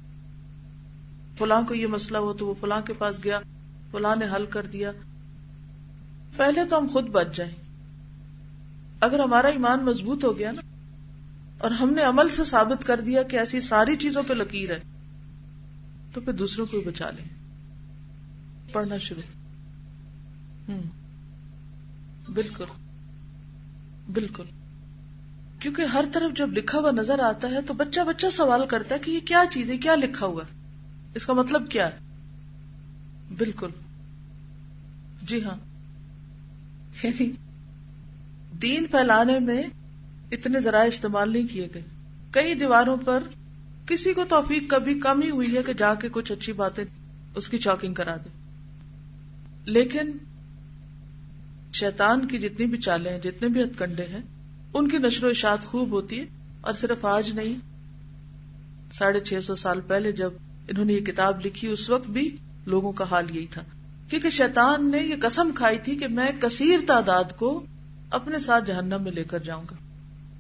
فلاں 1.38 1.62
کو 1.62 1.74
یہ 1.74 1.88
مسئلہ 1.88 2.17
ہو 2.17 2.34
تو 2.34 2.48
وہ 2.48 2.53
فلاں 2.53 2.82
کے 2.82 2.94
پاس 2.94 3.24
گیا، 3.24 3.39
فلاں 3.91 4.15
نے 4.15 4.25
حل 4.36 4.46
کر 4.46 4.65
دیا۔ 4.65 4.91
پہلے 6.38 6.65
تو 6.65 6.77
ہم 6.77 6.88
خود 6.88 7.10
بچ 7.10 7.36
جائیں۔ 7.36 7.53
اگر 9.00 9.20
ہمارا 9.20 9.48
ایمان 9.48 9.86
مضبوط 9.86 10.25
ہو 10.25 10.38
گیا 10.38 10.51
نا، 10.51 10.62
اور 11.58 11.72
ہم 11.72 11.94
نے 11.94 12.01
عمل 12.01 12.29
سے 12.29 12.44
ثابت 12.44 12.88
کر 12.88 13.00
دیا 13.00 13.24
کہ 13.24 13.38
ایسی 13.38 13.60
ساری 13.60 13.96
چیزوں 13.96 14.24
پہ 14.27 14.34
لکیر 14.34 14.72
ہے، 14.72 14.79
تو 16.13 16.22
پھر 16.22 16.34
دوسروں 16.34 16.65
کو 16.65 16.82
بچا 16.82 17.10
لیں۔ 17.12 17.25
پڑھنا 18.74 18.98
شروع۔ 18.98 19.22
ہوں 20.70 20.84
بالکل۔ 22.32 22.65
بالکل۔ 24.13 24.44
کیونکہ 25.60 25.82
ہر 25.82 26.06
طرف 26.13 26.38
جب 26.38 26.50
لکھا 26.51 26.79
ہوا 26.79 26.91
نظر 26.91 27.20
آتا 27.20 27.50
ہے 27.50 27.62
تو 27.62 27.74
بچہ 27.74 28.01
بچہ 28.01 28.27
سوال 28.32 28.65
کرتا 28.65 28.96
ہے 28.96 29.00
کہ 29.00 29.12
یہ 29.12 29.20
کیا 29.25 29.44
چیز 29.50 29.70
ہے، 29.70 29.77
کیا 29.77 29.96
لکھا 29.96 30.25
ہوا 30.25 30.44
اس 31.18 31.26
کا 31.26 31.34
مطلب 31.34 31.70
کیا 31.70 31.90
ہے؟ 31.90 31.98
بالکل۔ 33.38 33.70
جی 35.22 35.44
ہاں۔ 35.44 35.56
یعنی 37.04 37.32
دین 38.62 38.86
پھیلانے 38.86 39.40
میں 39.40 39.64
اتنے 40.32 40.60
ذرائع 40.60 40.88
استعمال 40.88 41.34
نہیں 41.34 41.48
کیے 41.48 41.68
گئے۔ 41.74 41.82
کئی 42.32 42.54
دیواروں 42.54 42.98
پر 42.98 43.24
کسی 43.86 44.14
کو 44.14 44.26
توفیق 44.30 44.70
کبھی 44.70 45.00
کم 45.00 45.22
ہی 45.22 45.30
ہوئی 45.30 45.58
ہے 45.58 45.64
کہ 45.64 45.74
جا 45.74 45.96
کے 45.96 46.10
کچھ 46.12 46.32
اچھی 46.32 46.54
باتیں 46.54 46.84
اس 47.36 47.50
کی 47.50 47.58
چاکنگ 47.58 47.94
کرا 47.94 48.16
دے۔ 48.16 48.30
لیکن 49.66 50.12
شیطان 51.74 52.28
کی 52.28 52.40
جتنی 52.40 52.66
بھی 52.66 52.78
چالیں 52.78 53.12
ہیں، 53.12 53.20
جتنے 53.20 53.50
بھی 53.50 53.64
ہتھ 53.64 53.78
کنڈے 53.78 54.04
ہیں، 54.04 54.22
ان 54.74 54.88
کی 54.88 54.98
نشر 54.98 55.24
و 55.24 55.30
اشاعت 55.30 55.66
خوب 55.66 55.92
ہوتی 55.92 56.20
ہے۔ 56.20 56.26
اور 56.62 56.74
صرف 56.74 57.06
آج 57.06 57.32
نہیں، 57.32 57.56
ساڑھے 58.94 59.20
چھ 59.20 59.44
سو 59.44 59.56
سال 59.56 59.82
پہلے 59.82 60.12
جب 60.12 60.32
انہوں 60.68 60.86
نے 60.86 60.94
یہ 60.94 61.00
کتاب 61.00 61.46
لکھی، 61.46 61.68
اس 61.68 61.90
وقت 61.90 62.10
بھی 62.10 62.38
لوگوں 62.66 62.92
کا 62.92 63.06
حال 63.12 63.36
یہی 63.36 63.46
تھا۔ 63.46 63.64
کیونکہ 64.10 64.30
شیطان 64.30 64.92
نے 64.92 64.98
یہ 64.98 65.16
قسم 65.22 65.52
کھائی 65.56 65.80
تھی 65.80 65.96
کہ 65.96 66.08
میں 66.08 66.32
کثیر 66.40 66.80
تعداد 66.88 67.24
کو 67.36 67.66
اپنے 68.12 68.40
ساتھ 68.40 68.66
جہنم 68.66 69.04
میں 69.04 69.12
لے 69.12 69.24
کر 69.24 69.40
جاؤں 69.40 69.64
گا۔ 69.72 69.76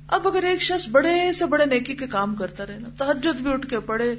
اب 0.07 0.27
اگر 0.27 0.43
ایک 0.43 0.61
شخص 0.61 0.89
بڑے 0.89 1.33
سے 1.33 1.45
بڑے 1.45 1.65
نیکی 1.65 1.93
کے 1.93 2.07
کام 2.07 2.35
کرتا 2.35 2.67
رہے، 2.67 2.79
نا 2.79 2.89
تحجد 2.97 3.41
بھی 3.41 3.51
اٹھ 3.51 3.67
کے 3.67 3.79
پڑے 3.79 4.15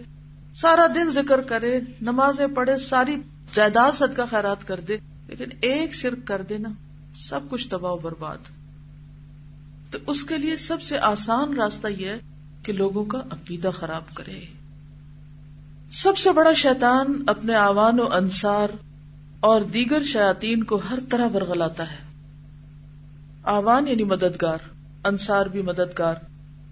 سارا 0.55 0.87
دن 0.95 1.11
ذکر 1.11 1.41
کرے، 1.41 1.81
نمازیں 2.03 2.47
پڑھے، 2.47 2.79
ساری 2.79 3.17
جائیداد 3.55 3.93
صدقہ 3.93 4.23
خیرات 4.31 4.69
کر 4.69 4.81
دے، 4.81 4.97
لیکن 5.27 5.45
ایک 5.61 5.95
شرک 5.95 6.19
کر 6.25 6.43
دے، 6.43 6.59
نا، 6.59 6.69
سب 7.15 7.41
کچھ 7.50 7.69
تباہ 7.69 7.93
و 7.93 7.97
برباد۔ 7.97 8.38
تو 9.91 9.99
اس 10.07 10.25
کے 10.25 10.38
لیے 10.38 10.57
سب 10.57 10.83
سے 10.83 10.99
آسان 10.99 11.55
راستہ 11.55 11.88
یہ 11.88 12.07
ہے 12.07 12.19
کہ 12.62 12.73
لوگوں 12.73 13.05
کا 13.05 13.19
عقیدہ 13.19 13.71
خراب 13.75 14.15
کرے۔ 14.15 14.58
سب 15.92 16.18
سے 16.18 16.33
بڑا 16.33 16.52
شیطان 16.52 17.25
اپنے 17.26 17.54
آوان 17.54 18.00
و 18.00 18.12
انصار 18.12 18.68
اور 19.40 19.61
دیگر 19.61 20.02
شیاتین 20.02 20.64
کو 20.64 20.80
ہر 20.90 20.99
طرح 21.09 21.26
ورگلاتا 21.35 21.90
ہے۔ 21.90 21.97
آوان 23.42 23.88
یعنی 23.88 24.04
مددگار، 24.04 24.59
انصار 25.04 25.47
بھی 25.47 25.62
مددگار، 25.62 26.14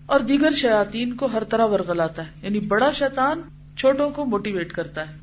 اور 0.06 0.20
دیگر 0.20 0.52
شیاتین 0.52 1.14
کو 1.14 1.26
ہر 1.26 1.44
طرح 1.44 1.66
ورگلاتا 1.66 2.26
ہے۔ 2.26 2.30
یعنی 2.42 2.61
بڑا 2.61 2.92
شیطان 2.92 3.40
چھوٹوں 3.76 4.11
کو 4.11 4.25
موٹیویٹ 4.25 4.73
کرتا 4.73 5.11
ہے۔ 5.11 5.16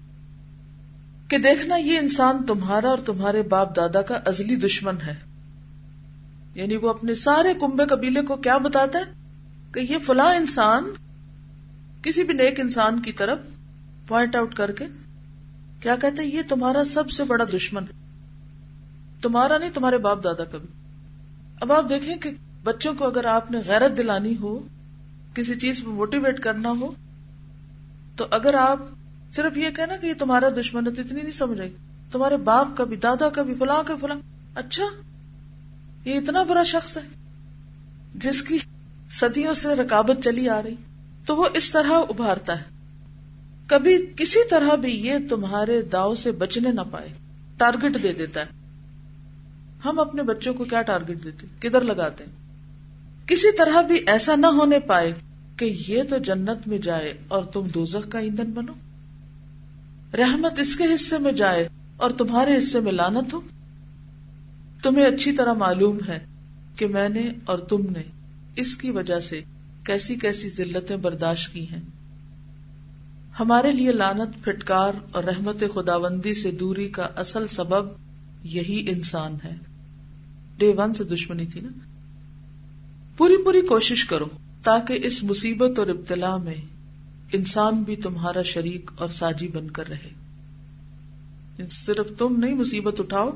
کہ 1.28 1.38
دیکھنا 1.38 1.76
یہ 1.76 1.98
انسان 1.98 2.46
تمہارا 2.46 2.90
اور 2.90 2.98
تمہارے 2.98 3.42
باپ 3.42 3.76
دادا 3.76 4.02
کا 4.02 4.20
ازلی 4.26 4.56
دشمن 4.56 4.96
ہے۔ 5.08 5.16
یعنی 6.56 6.76
وہ 6.76 6.90
اپنے 6.90 7.16
سارے 7.16 7.54
کنبے 7.54 7.86
قبیلے 7.86 8.22
کو 8.22 8.36
کیا 8.36 8.58
بتاتا 8.58 9.00
ہے؟ 9.00 9.04
کہ 9.74 9.80
یہ 9.80 9.98
فلاں 10.06 10.36
انسان 10.36 10.84
کسی 12.02 12.24
بھی 12.24 12.34
نیک 12.34 12.60
انسان 12.60 13.02
کی 13.02 13.12
طرف 13.12 13.38
پوائنٹ 14.08 14.36
آؤٹ 14.36 14.56
کر 14.56 14.72
کے 14.72 14.86
کیا 15.80 15.96
کہتے 15.96 16.24
ہیں، 16.24 16.32
یہ 16.32 16.42
تمہارا 16.48 16.84
سب 16.84 17.10
سے 17.10 17.24
بڑا 17.24 17.44
دشمن 17.44 17.84
ہے۔ 17.84 18.04
تمہارا 19.22 19.58
نہیں، 19.58 19.70
تمہارے 19.74 19.98
باپ 19.98 20.24
دادا 20.24 20.44
کا 20.44 20.58
بھی۔ 20.58 20.68
اب 21.62 21.72
آپ 21.72 21.86
دیکھیں 21.90 22.16
کہ 22.16 22.32
بچوں 22.64 22.94
کو 22.94 23.06
اگر 23.06 23.26
آپ 23.26 23.52
نے 23.52 23.58
غیرت 23.68 23.98
دلانی 23.98 24.38
ہو، 24.38 24.60
کسی 25.34 25.56
چیز 25.56 25.84
میں 25.84 25.94
موٹیویٹ 25.94 26.40
کرنا 26.40 26.70
ہو، 26.70 26.92
تو 28.16 28.26
اگر 28.32 28.54
آپ 28.54 28.80
صرف 29.34 29.58
یہ 29.58 29.70
کہنا 29.70 29.98
کہ 29.98 30.08
یہ 30.08 30.14
تمہارا 30.14 30.50
دشمن 30.50 30.88
ہے، 30.88 30.92
تو 30.92 31.02
اتنی 31.02 31.22
نہیں 31.22 31.32
سمجھ 31.32 31.60
رہی 31.60 31.70
تمہارے 32.12 32.38
باپ 32.38 32.68
کا 32.78 32.84
بھی، 32.84 32.96
دادا 32.96 33.30
کا 33.30 33.42
بھی، 33.42 33.56
فلاں 33.56 33.84
کا 33.84 33.96
فلاں۔ 34.02 34.18
اچھا 34.56 34.84
یہ 36.06 36.18
اتنا 36.18 36.44
برا 36.44 36.64
شخص 36.64 36.98
ہے، 36.98 37.02
جس 38.16 38.44
کی 38.44 38.58
صدیوں 39.12 39.54
سے 39.54 39.76
رکابت 39.76 40.24
چلی 40.24 40.50
آ 40.50 40.62
رہی۔ 40.62 40.76
تو 41.26 41.36
وہ 41.36 41.48
اس 41.54 41.72
طرح 41.72 41.92
ابھارتا 42.10 42.60
ہے۔ 42.60 42.73
کبھی 43.68 44.06
کسی 44.16 44.48
طرح 44.50 44.76
بھی 44.76 45.08
یہ 45.08 45.14
تمہارے 45.30 45.82
داؤ 45.82 46.16
سے 46.16 46.32
بچنے 46.32 46.72
نہ 46.72 46.82
پائے، 46.92 47.10
ٹارگٹ 47.58 48.04
دے 48.04 48.14
دیتا 48.14 48.40
ہے۔ 48.42 48.46
ہم 49.86 50.00
اپنے 50.00 50.24
بچوں 50.24 50.54
کو 50.54 50.64
کیا 50.64 50.82
ٹارگٹ 50.82 51.24
دیتے؟ 51.24 51.48
کدھر 51.60 51.82
لگاتے؟ 51.82 52.24
ہیں 52.24 52.44
کسی 53.28 53.58
طرح 53.58 53.82
بھی 53.82 54.00
ایسا 54.08 54.36
نہ 54.36 54.46
ہونے 54.46 54.80
پائے 54.80 55.14
کہ 55.58 55.76
یہ 55.88 56.04
تو 56.10 56.18
جنت 56.18 56.68
میں 56.68 56.78
جائے 56.78 57.14
اور 57.28 57.44
تم 57.44 57.64
دوزخ 57.74 58.10
کا 58.10 58.20
ایندھن 58.20 58.52
بنو۔ 58.52 58.74
رحمت 60.18 60.60
اس 60.60 60.76
کے 60.76 60.84
حصے 60.96 61.18
میں 61.18 61.32
جائے 61.32 61.68
اور 61.98 62.12
تمہارے 62.12 62.58
حصے 62.58 62.80
میں 62.80 62.92
لانت 62.92 63.34
ہو۔ 63.34 63.42
تمہیں 64.84 65.06
اچھی 65.06 65.32
طرح 65.32 65.54
معلوم 65.54 65.98
ہے 66.08 66.20
کہ 66.76 66.88
میں 66.88 67.10
نے 67.10 67.32
اور 67.46 67.60
تم 67.60 67.82
نے 67.90 68.02
اس 68.56 68.78
کی 68.78 68.90
وجہ 68.92 69.20
سے 69.20 69.42
کیسی 69.84 70.16
کیسی 70.16 70.50
ذلتیں 70.50 70.98
برداشت 70.98 71.54
کی 71.54 71.70
ہیں۔ 71.70 71.82
ہمارے 73.40 73.72
لیے 73.72 73.92
لانت 73.92 74.44
پھٹکار 74.44 74.94
اور 75.12 75.24
رحمت 75.24 75.64
خداوندی 75.74 76.34
سے 76.34 76.52
دوری 76.52 76.88
کا 76.88 77.08
اصل 77.16 77.48
سبب 77.48 77.86
یہی 78.44 78.86
انسان 78.90 79.38
ہے۔ 79.44 79.56
ڈے 80.58 80.74
ون 80.78 80.94
سے 80.94 81.04
دشمنی 81.04 81.46
تھی 81.46 81.62
نا۔ 81.62 81.70
پوری 83.18 83.44
پوری 83.44 83.62
کوشش 83.62 84.06
کرو 84.06 84.26
تاکہ 84.64 85.00
اس 85.04 85.24
مصیبت 85.24 85.80
اور 85.80 85.88
ابتلا 85.88 86.38
میں 86.38 86.54
انسان 87.34 87.76
بھی 87.76 87.96
تمہارا 87.96 88.42
شریک 88.42 88.92
اور 88.98 89.08
ساجی 89.08 89.48
بن 89.48 89.70
کر 89.70 89.90
رہے۔ 89.90 90.10
صرف 91.70 92.08
تم 92.18 92.36
نہیں، 92.38 92.54
مصیبت 92.54 93.00
اٹھاؤ، 93.00 93.30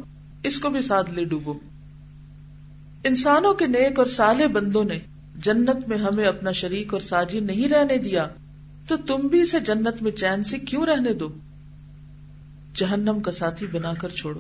اس 0.44 0.60
کو 0.60 0.70
بھی 0.70 0.82
ساتھ 0.82 1.12
لے 1.12 1.26
ڈوبو۔ 1.26 1.54
انسانوں 3.04 3.54
کے 3.54 3.68
نیک 3.68 4.00
اور 4.00 4.08
سالے 4.08 4.48
بندوں 4.48 4.84
نے 4.84 5.00
جنت 5.36 5.90
میں 5.90 5.98
ہمیں 5.98 6.26
اپنا 6.26 6.52
شریک 6.52 6.94
اور 6.94 7.02
ساجی 7.02 7.40
نہیں 7.40 7.70
رہنے 7.70 7.98
دیا۔ 7.98 8.28
تو 8.88 8.98
تم 8.98 9.28
بھی 9.28 9.42
اسے 9.42 9.60
جنت 9.60 10.02
میں 10.02 10.12
چین 10.12 10.44
سے 10.44 10.60
کیوں 10.60 10.86
رہنے 10.86 11.14
دو؟ 11.14 11.30
جہنم 12.76 13.20
کا 13.20 13.32
ساتھی 13.32 13.68
بنا 13.68 13.94
کر 13.94 14.10
چھوڑو۔ 14.10 14.40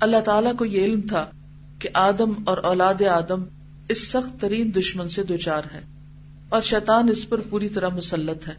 اللہ 0.00 0.20
تعالیٰ 0.20 0.56
کو 0.56 0.64
یہ 0.64 0.84
علم 0.84 1.00
تھا 1.00 1.26
کہ 1.78 1.88
آدم 1.94 2.32
اور 2.46 2.58
اولاد 2.58 3.02
آدم 3.02 3.42
اس 3.88 4.08
سخت 4.08 4.40
ترین 4.40 4.74
دشمن 4.74 5.08
سے 5.08 5.22
دو 5.22 5.36
چار 5.36 5.62
ہے 5.74 5.80
اور 6.48 6.62
شیطان 6.62 7.08
اس 7.08 7.28
پر 7.28 7.40
پوری 7.50 7.68
طرح 7.68 7.88
مسلط 7.88 8.48
ہے۔ 8.48 8.54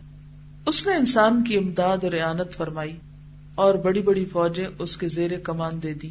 اس 0.65 0.88
نے 0.88 0.93
انسان 0.93 1.43
کی 1.43 1.57
امداد 1.57 1.97
اور 2.03 2.13
اعانت 2.13 2.53
فرمائی 2.53 2.97
اور 3.55 3.75
بڑی 3.75 4.01
بڑی 4.01 4.25
فوجیں 4.25 4.67
اس 4.79 4.97
کے 4.97 5.07
زیر 5.07 5.39
کمان 5.39 5.83
دے 5.83 5.93
دی 5.93 6.09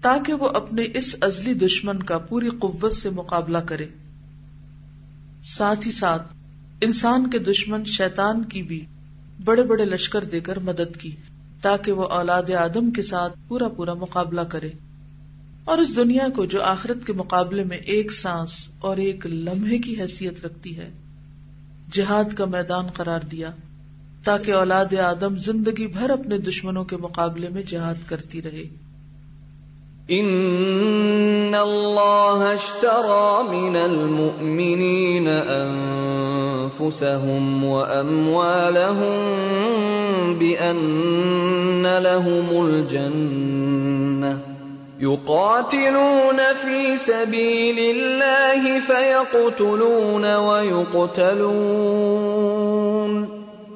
تاکہ 0.00 0.32
وہ 0.32 0.48
اپنے 0.48 0.84
اس 0.94 1.16
ازلی 1.20 1.54
دشمن 1.54 2.02
کا 2.02 2.18
پوری 2.18 2.48
قوت 2.48 2.92
سے 2.92 3.10
مقابلہ 3.10 3.58
کرے۔ 3.58 3.86
ساتھ 5.44 5.86
ہی 5.86 5.92
ساتھ 5.92 6.34
انسان 6.82 7.30
کے 7.30 7.38
دشمن 7.38 7.84
شیطان 7.84 8.44
کی 8.44 8.62
بھی 8.62 8.84
بڑے 9.44 9.62
بڑے 9.62 9.84
لشکر 9.84 10.24
دے 10.24 10.40
کر 10.40 10.58
مدد 10.58 10.96
کی، 10.96 11.10
تاکہ 11.62 11.92
وہ 11.92 12.04
اولاد 12.04 12.50
آدم 12.50 12.90
کے 12.90 13.02
ساتھ 13.02 13.32
پورا 13.48 13.68
پورا 13.68 13.94
مقابلہ 13.94 14.40
کرے۔ 14.40 14.68
اور 15.64 15.78
اس 15.78 15.96
دنیا 15.96 16.28
کو 16.36 16.44
جو 16.44 16.62
آخرت 16.62 17.06
کے 17.06 17.12
مقابلے 17.12 17.64
میں 17.64 17.76
ایک 17.76 18.12
سانس 18.12 18.68
اور 18.78 18.96
ایک 18.96 19.26
لمحے 19.26 19.78
کی 19.78 20.00
حیثیت 20.00 20.46
رکھتی 20.46 20.76
ہے، 20.76 20.90
جہاد 21.92 22.34
کا 22.34 22.44
میدان 22.44 22.86
قرار 22.86 23.20
دیا، 23.20 23.50
تاکہ 24.24 24.52
اولاد 24.52 24.94
آدم 24.94 25.36
زندگی 25.36 25.86
بھر 25.86 26.10
اپنے 26.10 26.38
دشمنوں 26.38 26.84
کے 26.84 26.96
مقابلے 26.96 27.48
میں 27.48 27.62
جہاد 27.62 28.08
کرتی 28.08 28.42
رہے۔ 28.42 28.64
ان 30.08 31.54
اللہ 31.54 32.42
اشترى 32.46 33.42
من 33.50 33.76
المؤمنین 33.76 35.28
انفسهم 35.28 36.64
واموالهم 37.64 39.14
بان 40.38 41.86
لهم 42.02 42.50
الجنہ 42.64 44.32
يقاتلون 45.00 46.36
في 46.62 46.96
سبيل 46.96 47.78
الله 47.78 48.80
فيقتلون 48.80 50.34
ويقتلون 50.36 51.92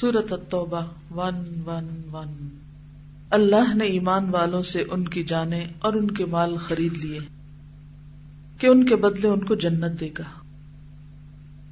سورت 0.00 0.32
التوبہ، 0.32 0.80
ون 1.10 1.62
ون 1.64 2.02
ون۔ 2.12 2.48
اللہ 3.30 3.74
نے 3.74 3.84
ایمان 3.84 4.26
والوں 4.30 4.62
سے 4.62 4.84
ان 4.90 5.08
کی 5.08 5.24
جانیں 5.24 5.64
اور 5.78 5.92
ان 5.92 6.10
کے 6.10 6.24
مال 6.24 6.56
خرید 6.56 6.96
لیے 6.96 7.18
کہ 8.58 8.66
ان 8.66 8.86
کے 8.86 8.96
بدلے 8.96 9.28
ان 9.28 9.44
کو 9.44 9.54
جنت 9.54 10.00
دے 10.00 10.08
گا۔ 10.18 10.22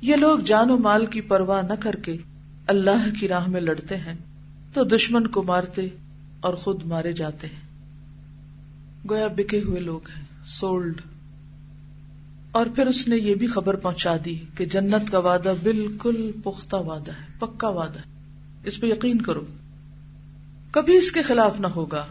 یہ 0.03 0.17
لوگ 0.17 0.39
جان 0.39 0.71
و 0.71 0.79
مال 0.79 1.07
کی 1.07 1.21
پرواہ 1.21 1.63
نہ 1.63 1.73
کر 1.81 1.93
کے 1.93 2.17
اللہ 2.67 3.21
کی 3.21 3.29
راہ 3.29 3.49
میں 3.49 3.61
لڑتے 3.61 3.97
ہیں، 3.97 4.15
تو 4.73 4.85
دشمن 4.85 5.27
کو 5.27 5.43
مارتے 5.43 5.89
اور 6.41 6.55
خود 6.55 6.85
مارے 6.85 7.13
جاتے 7.13 7.47
ہیں۔ 7.47 7.69
گویا 9.11 9.29
بکے 9.29 9.61
ہوئے 9.61 9.81
لوگ 9.81 10.01
ہیں، 10.17 10.25
سولڈ۔ 10.47 11.01
اور 12.53 12.67
پھر 12.75 12.87
اس 12.87 13.09
نے 13.09 13.17
یہ 13.17 13.35
بھی 13.35 13.47
خبر 13.47 13.77
پہنچا 13.77 14.17
دی 14.25 14.39
کہ 14.57 14.65
جنت 14.65 15.11
کا 15.11 15.19
وعدہ 15.19 15.55
بالکل 15.63 16.31
پختہ 16.45 16.77
وعدہ 16.77 17.13
ہے، 17.13 17.27
پکا 17.39 17.69
وعدہ 17.69 17.99
ہے۔ 17.99 18.18
اس 18.65 18.81
پہ 18.81 18.87
یقین 18.87 19.21
کرو۔ 19.21 19.45
کبھی 20.71 20.97
اس 20.97 21.13
کے 21.13 21.23
خلاف 21.23 21.61
نہ 21.61 21.67
ہوگا۔ 21.67 22.07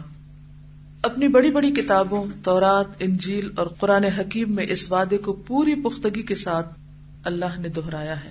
اپنی 1.02 1.28
بڑی 1.28 1.50
بڑی 1.50 1.70
کتابوں، 1.70 2.24
تورات، 2.42 2.86
انجیل 2.98 3.50
اور 3.56 3.66
قرآن 3.66 4.04
حکیم 4.04 4.54
میں 4.54 4.66
اس 4.68 4.92
وعدے 4.92 5.18
کو 5.18 5.32
پوری 5.32 5.74
پختگی 5.74 6.22
کے 6.22 6.34
ساتھ 6.34 6.78
اللہ 7.24 7.60
نے 7.60 7.68
دہرایا 7.68 8.24
ہے۔ 8.24 8.30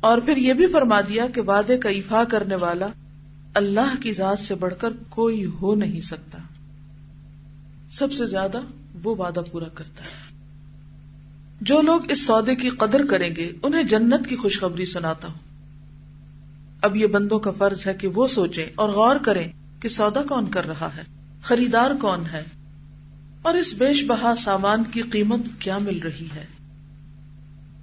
اور 0.00 0.18
پھر 0.18 0.36
یہ 0.36 0.52
بھی 0.52 0.66
فرما 0.66 1.00
دیا 1.00 1.26
کہ 1.34 1.40
وعدے 1.40 1.78
کا 1.78 1.88
ایفا 1.88 2.24
کرنے 2.24 2.56
والا 2.56 2.86
اللہ 3.54 4.02
کی 4.02 4.12
ذات 4.12 4.38
سے 4.38 4.54
بڑھ 4.54 4.74
کر 4.78 4.88
کوئی 5.08 5.44
ہو 5.44 5.74
نہیں 5.74 6.00
سکتا۔ 6.00 6.38
سب 7.90 8.12
سے 8.12 8.26
زیادہ 8.26 8.60
وہ 9.02 9.16
وعدہ 9.16 9.42
پورا 9.52 9.68
کرتا 9.74 10.04
ہے۔ 10.04 10.34
جو 11.60 11.82
لوگ 11.82 12.00
اس 12.08 12.26
سودے 12.26 12.54
کی 12.54 12.68
قدر 12.68 13.06
کریں 13.06 13.36
گے، 13.36 13.52
انہیں 13.62 13.82
جنت 13.82 14.28
کی 14.28 14.36
خوشخبری 14.36 14.84
سناتا 14.84 15.28
ہوں۔ 15.28 15.53
اب 16.84 16.96
یہ 16.96 17.06
بندوں 17.06 17.38
کا 17.38 17.50
فرض 17.50 17.86
ہے 17.86 17.94
کہ 17.94 18.08
وہ 18.08 18.26
سوچیں 18.28 18.64
اور 18.74 18.88
غور 18.90 19.16
کریں 19.16 19.46
کہ 19.80 19.88
سودا 19.88 20.22
کون 20.22 20.50
کر 20.50 20.66
رہا 20.66 20.88
ہے، 20.96 21.02
خریدار 21.42 21.90
کون 22.00 22.24
ہے، 22.32 22.42
اور 23.42 23.54
اس 23.54 23.72
بیش 23.74 24.04
بہا 24.04 24.34
سامان 24.38 24.84
کی 24.90 25.02
قیمت 25.10 25.48
کیا 25.58 25.78
مل 25.78 25.98
رہی 26.02 26.28
ہے۔ 26.34 26.44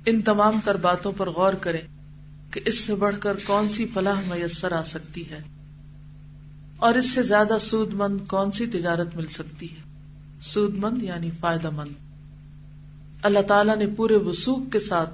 ان 0.06 0.22
تمام 0.22 0.60
تر 0.64 0.78
باتوں 0.82 1.12
پر 1.18 1.30
غور 1.30 1.54
کریں 1.62 1.82
کہ 2.52 2.62
اس 2.66 2.80
سے 2.80 2.96
بڑھ 2.96 3.16
کر 3.20 3.38
کون 3.46 3.70
سی 3.70 3.86
فلاح 3.94 4.22
میسر 4.28 4.72
آ 4.72 4.84
سکتی 4.84 5.30
ہے، 5.30 5.42
اور 6.78 6.94
اس 6.94 7.10
سے 7.10 7.24
زیادہ 7.24 7.58
سود 7.62 7.94
مند 7.94 8.22
کون 8.28 8.52
سی 8.52 8.66
تجارت 8.68 9.16
مل 9.16 9.28
سکتی 9.32 9.72
ہے۔ 9.72 9.90
سود 10.44 10.78
مند 10.80 11.04
یعنی 11.04 11.30
فائدہ 11.40 11.70
مند۔ 11.70 11.94
اللہ 13.24 13.42
تعالیٰ 13.48 13.76
نے 13.78 13.88
پورے 13.88 14.16
وسوخ 14.16 14.72
کے 14.72 14.80
ساتھ 14.80 15.14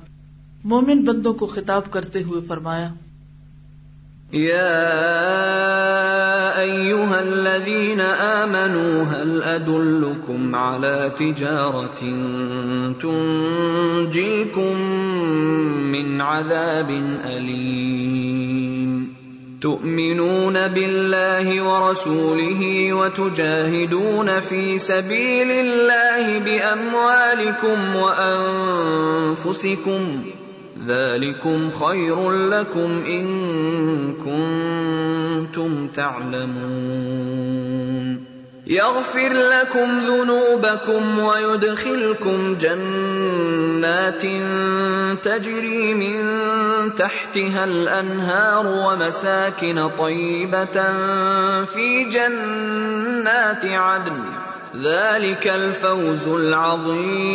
مومن 0.64 1.04
بندوں 1.06 1.34
کو 1.34 1.46
خطاب 1.46 1.92
کرتے 1.92 2.24
ہوئے 2.24 2.42
فرمایا 2.48 2.94
الذين 7.20 8.02
آمنوا 8.02 9.04
هل 9.04 9.44
أدلكم 9.44 10.56
على 10.56 11.12
تجارة 11.20 12.00
تنجيكم 13.02 14.82
من 15.92 16.22
عذاب 16.22 16.90
أليم؟ 17.26 19.18
تؤمنون 19.62 20.68
بالله 20.68 21.62
ورسوله 21.62 22.94
وتجاهدون 22.94 24.40
في 24.40 24.80
سبيل 24.80 25.52
الله 25.52 26.40
باموالكم 26.40 27.96
وانفسكم 29.36 30.02
ذلكم 30.88 31.72
خير 31.72 32.32
لكم 32.32 33.04
ان 33.08 33.26
كنتم 34.14 35.88
تعلمون. 35.88 37.48
يغفر 38.68 39.34
لكم 39.34 40.00
ذنوبكم 40.00 41.20
ويدخلكم 41.20 42.58
جنات 42.62 44.22
تجري 45.24 45.94
من 45.94 46.26
تحتها 46.96 47.64
الانهار 47.64 48.68
ومساكن 48.68 49.90
طيبه 50.00 50.82
في 51.66 52.04
جنات 52.04 53.66
عدن. 53.66 54.24
ذلك 54.76 55.48
الفوز 55.48 56.28
العظيم. 56.28 57.28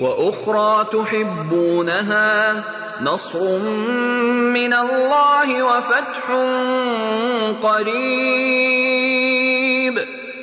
واخرى 0.00 0.82
تحبونها 0.92 2.52
نصر 3.00 3.58
من 4.52 4.72
الله 4.72 5.62
وفتح 5.62 6.32
قريب 7.60 9.98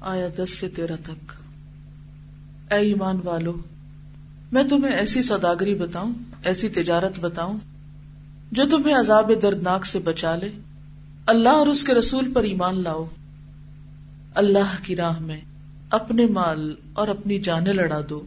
آیا 0.00 0.28
دس 0.38 0.50
سے 0.50 0.68
تیرہ 0.68 0.96
تک۔ 1.02 1.32
اے 2.72 2.78
ایمان 2.78 3.20
والو، 3.24 3.52
میں 4.52 4.64
تمہیں 4.64 4.94
ایسی 4.94 5.22
سوداگری 5.22 5.74
بتاؤں، 5.74 6.12
ایسی 6.44 6.68
تجارت 6.68 7.20
بتاؤں، 7.20 7.58
جو 8.52 8.62
تمہیں 8.70 8.94
عذاب 8.94 9.32
دردناک 9.42 9.86
سے 9.86 9.98
بچا 9.98 10.36
لے۔ 10.36 10.50
اللہ 11.26 11.48
اور 11.48 11.66
اس 11.66 11.84
کے 11.84 11.94
رسول 11.94 12.32
پر 12.32 12.42
ایمان 12.42 12.82
لاؤ۔ 12.82 13.04
اللہ 14.34 14.84
کی 14.84 14.96
راہ 14.96 15.20
میں 15.20 15.40
اپنے 15.90 16.26
مال 16.26 16.74
اور 16.92 17.08
اپنی 17.08 17.38
جانیں 17.38 17.72
لڑا 17.72 18.00
دو۔ 18.10 18.26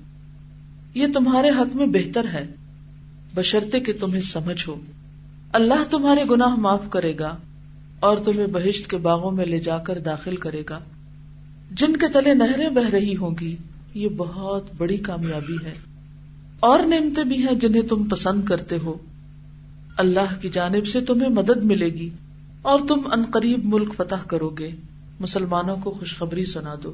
یہ 0.94 1.08
تمہارے 1.14 1.50
حق 1.50 1.76
میں 1.76 1.88
بہتر 1.88 2.26
ہے۔ 2.34 2.48
بشرتے 3.36 3.80
کہ 3.80 3.94
تمہیں 4.00 4.22
سمجھ 4.22 4.70
ہو۔ 4.70 4.80
اللہ 5.54 5.84
تمہارے 5.90 6.24
گناہ 6.32 6.56
معاف 6.56 6.90
کرے 6.90 7.14
گا 7.20 7.38
اور 8.00 8.18
تمہیں 8.18 8.48
بہشت 8.48 8.90
کے 8.90 8.98
باغوں 8.98 9.32
میں 9.32 9.46
لے 9.46 9.60
جا 9.60 9.78
کر 9.78 10.00
داخل 10.00 10.36
کرے 10.36 10.64
گا۔ 10.70 10.80
جن 11.72 11.98
کے 11.98 12.08
تلے 12.08 12.34
نہریں 12.34 12.70
بہ 12.70 12.90
رہی 12.90 13.16
ہوں 13.16 13.36
گی، 13.42 13.56
یہ 13.94 14.10
بہت 14.18 14.64
بڑی 14.78 14.98
کامیابی 14.98 15.66
ہے۔ 15.66 15.74
اور 16.60 16.80
نعمتیں 16.80 17.24
بھی 17.24 17.48
ہیں 17.48 17.56
جنہیں 17.56 17.82
تم 17.82 18.04
پسند 18.04 18.46
کرتے 18.46 18.78
ہو۔ 18.78 18.98
اللہ 19.98 20.42
کی 20.42 20.50
جانب 20.50 20.88
سے 20.88 21.02
تمہیں 21.02 21.30
مدد 21.30 21.64
ملے 21.64 21.90
گی۔ 21.90 22.10
اور 22.68 22.80
تم 22.88 23.02
ان 23.12 23.24
قریب 23.32 23.66
ملک 23.66 23.94
فتح 23.94 24.24
کرو 24.28 24.50
گے 24.50 24.72
مسلمانوں 25.20 25.78
کو 25.84 25.92
خوشخبری 25.92 26.46
سنا 26.46 26.76
دو۔ 26.84 26.94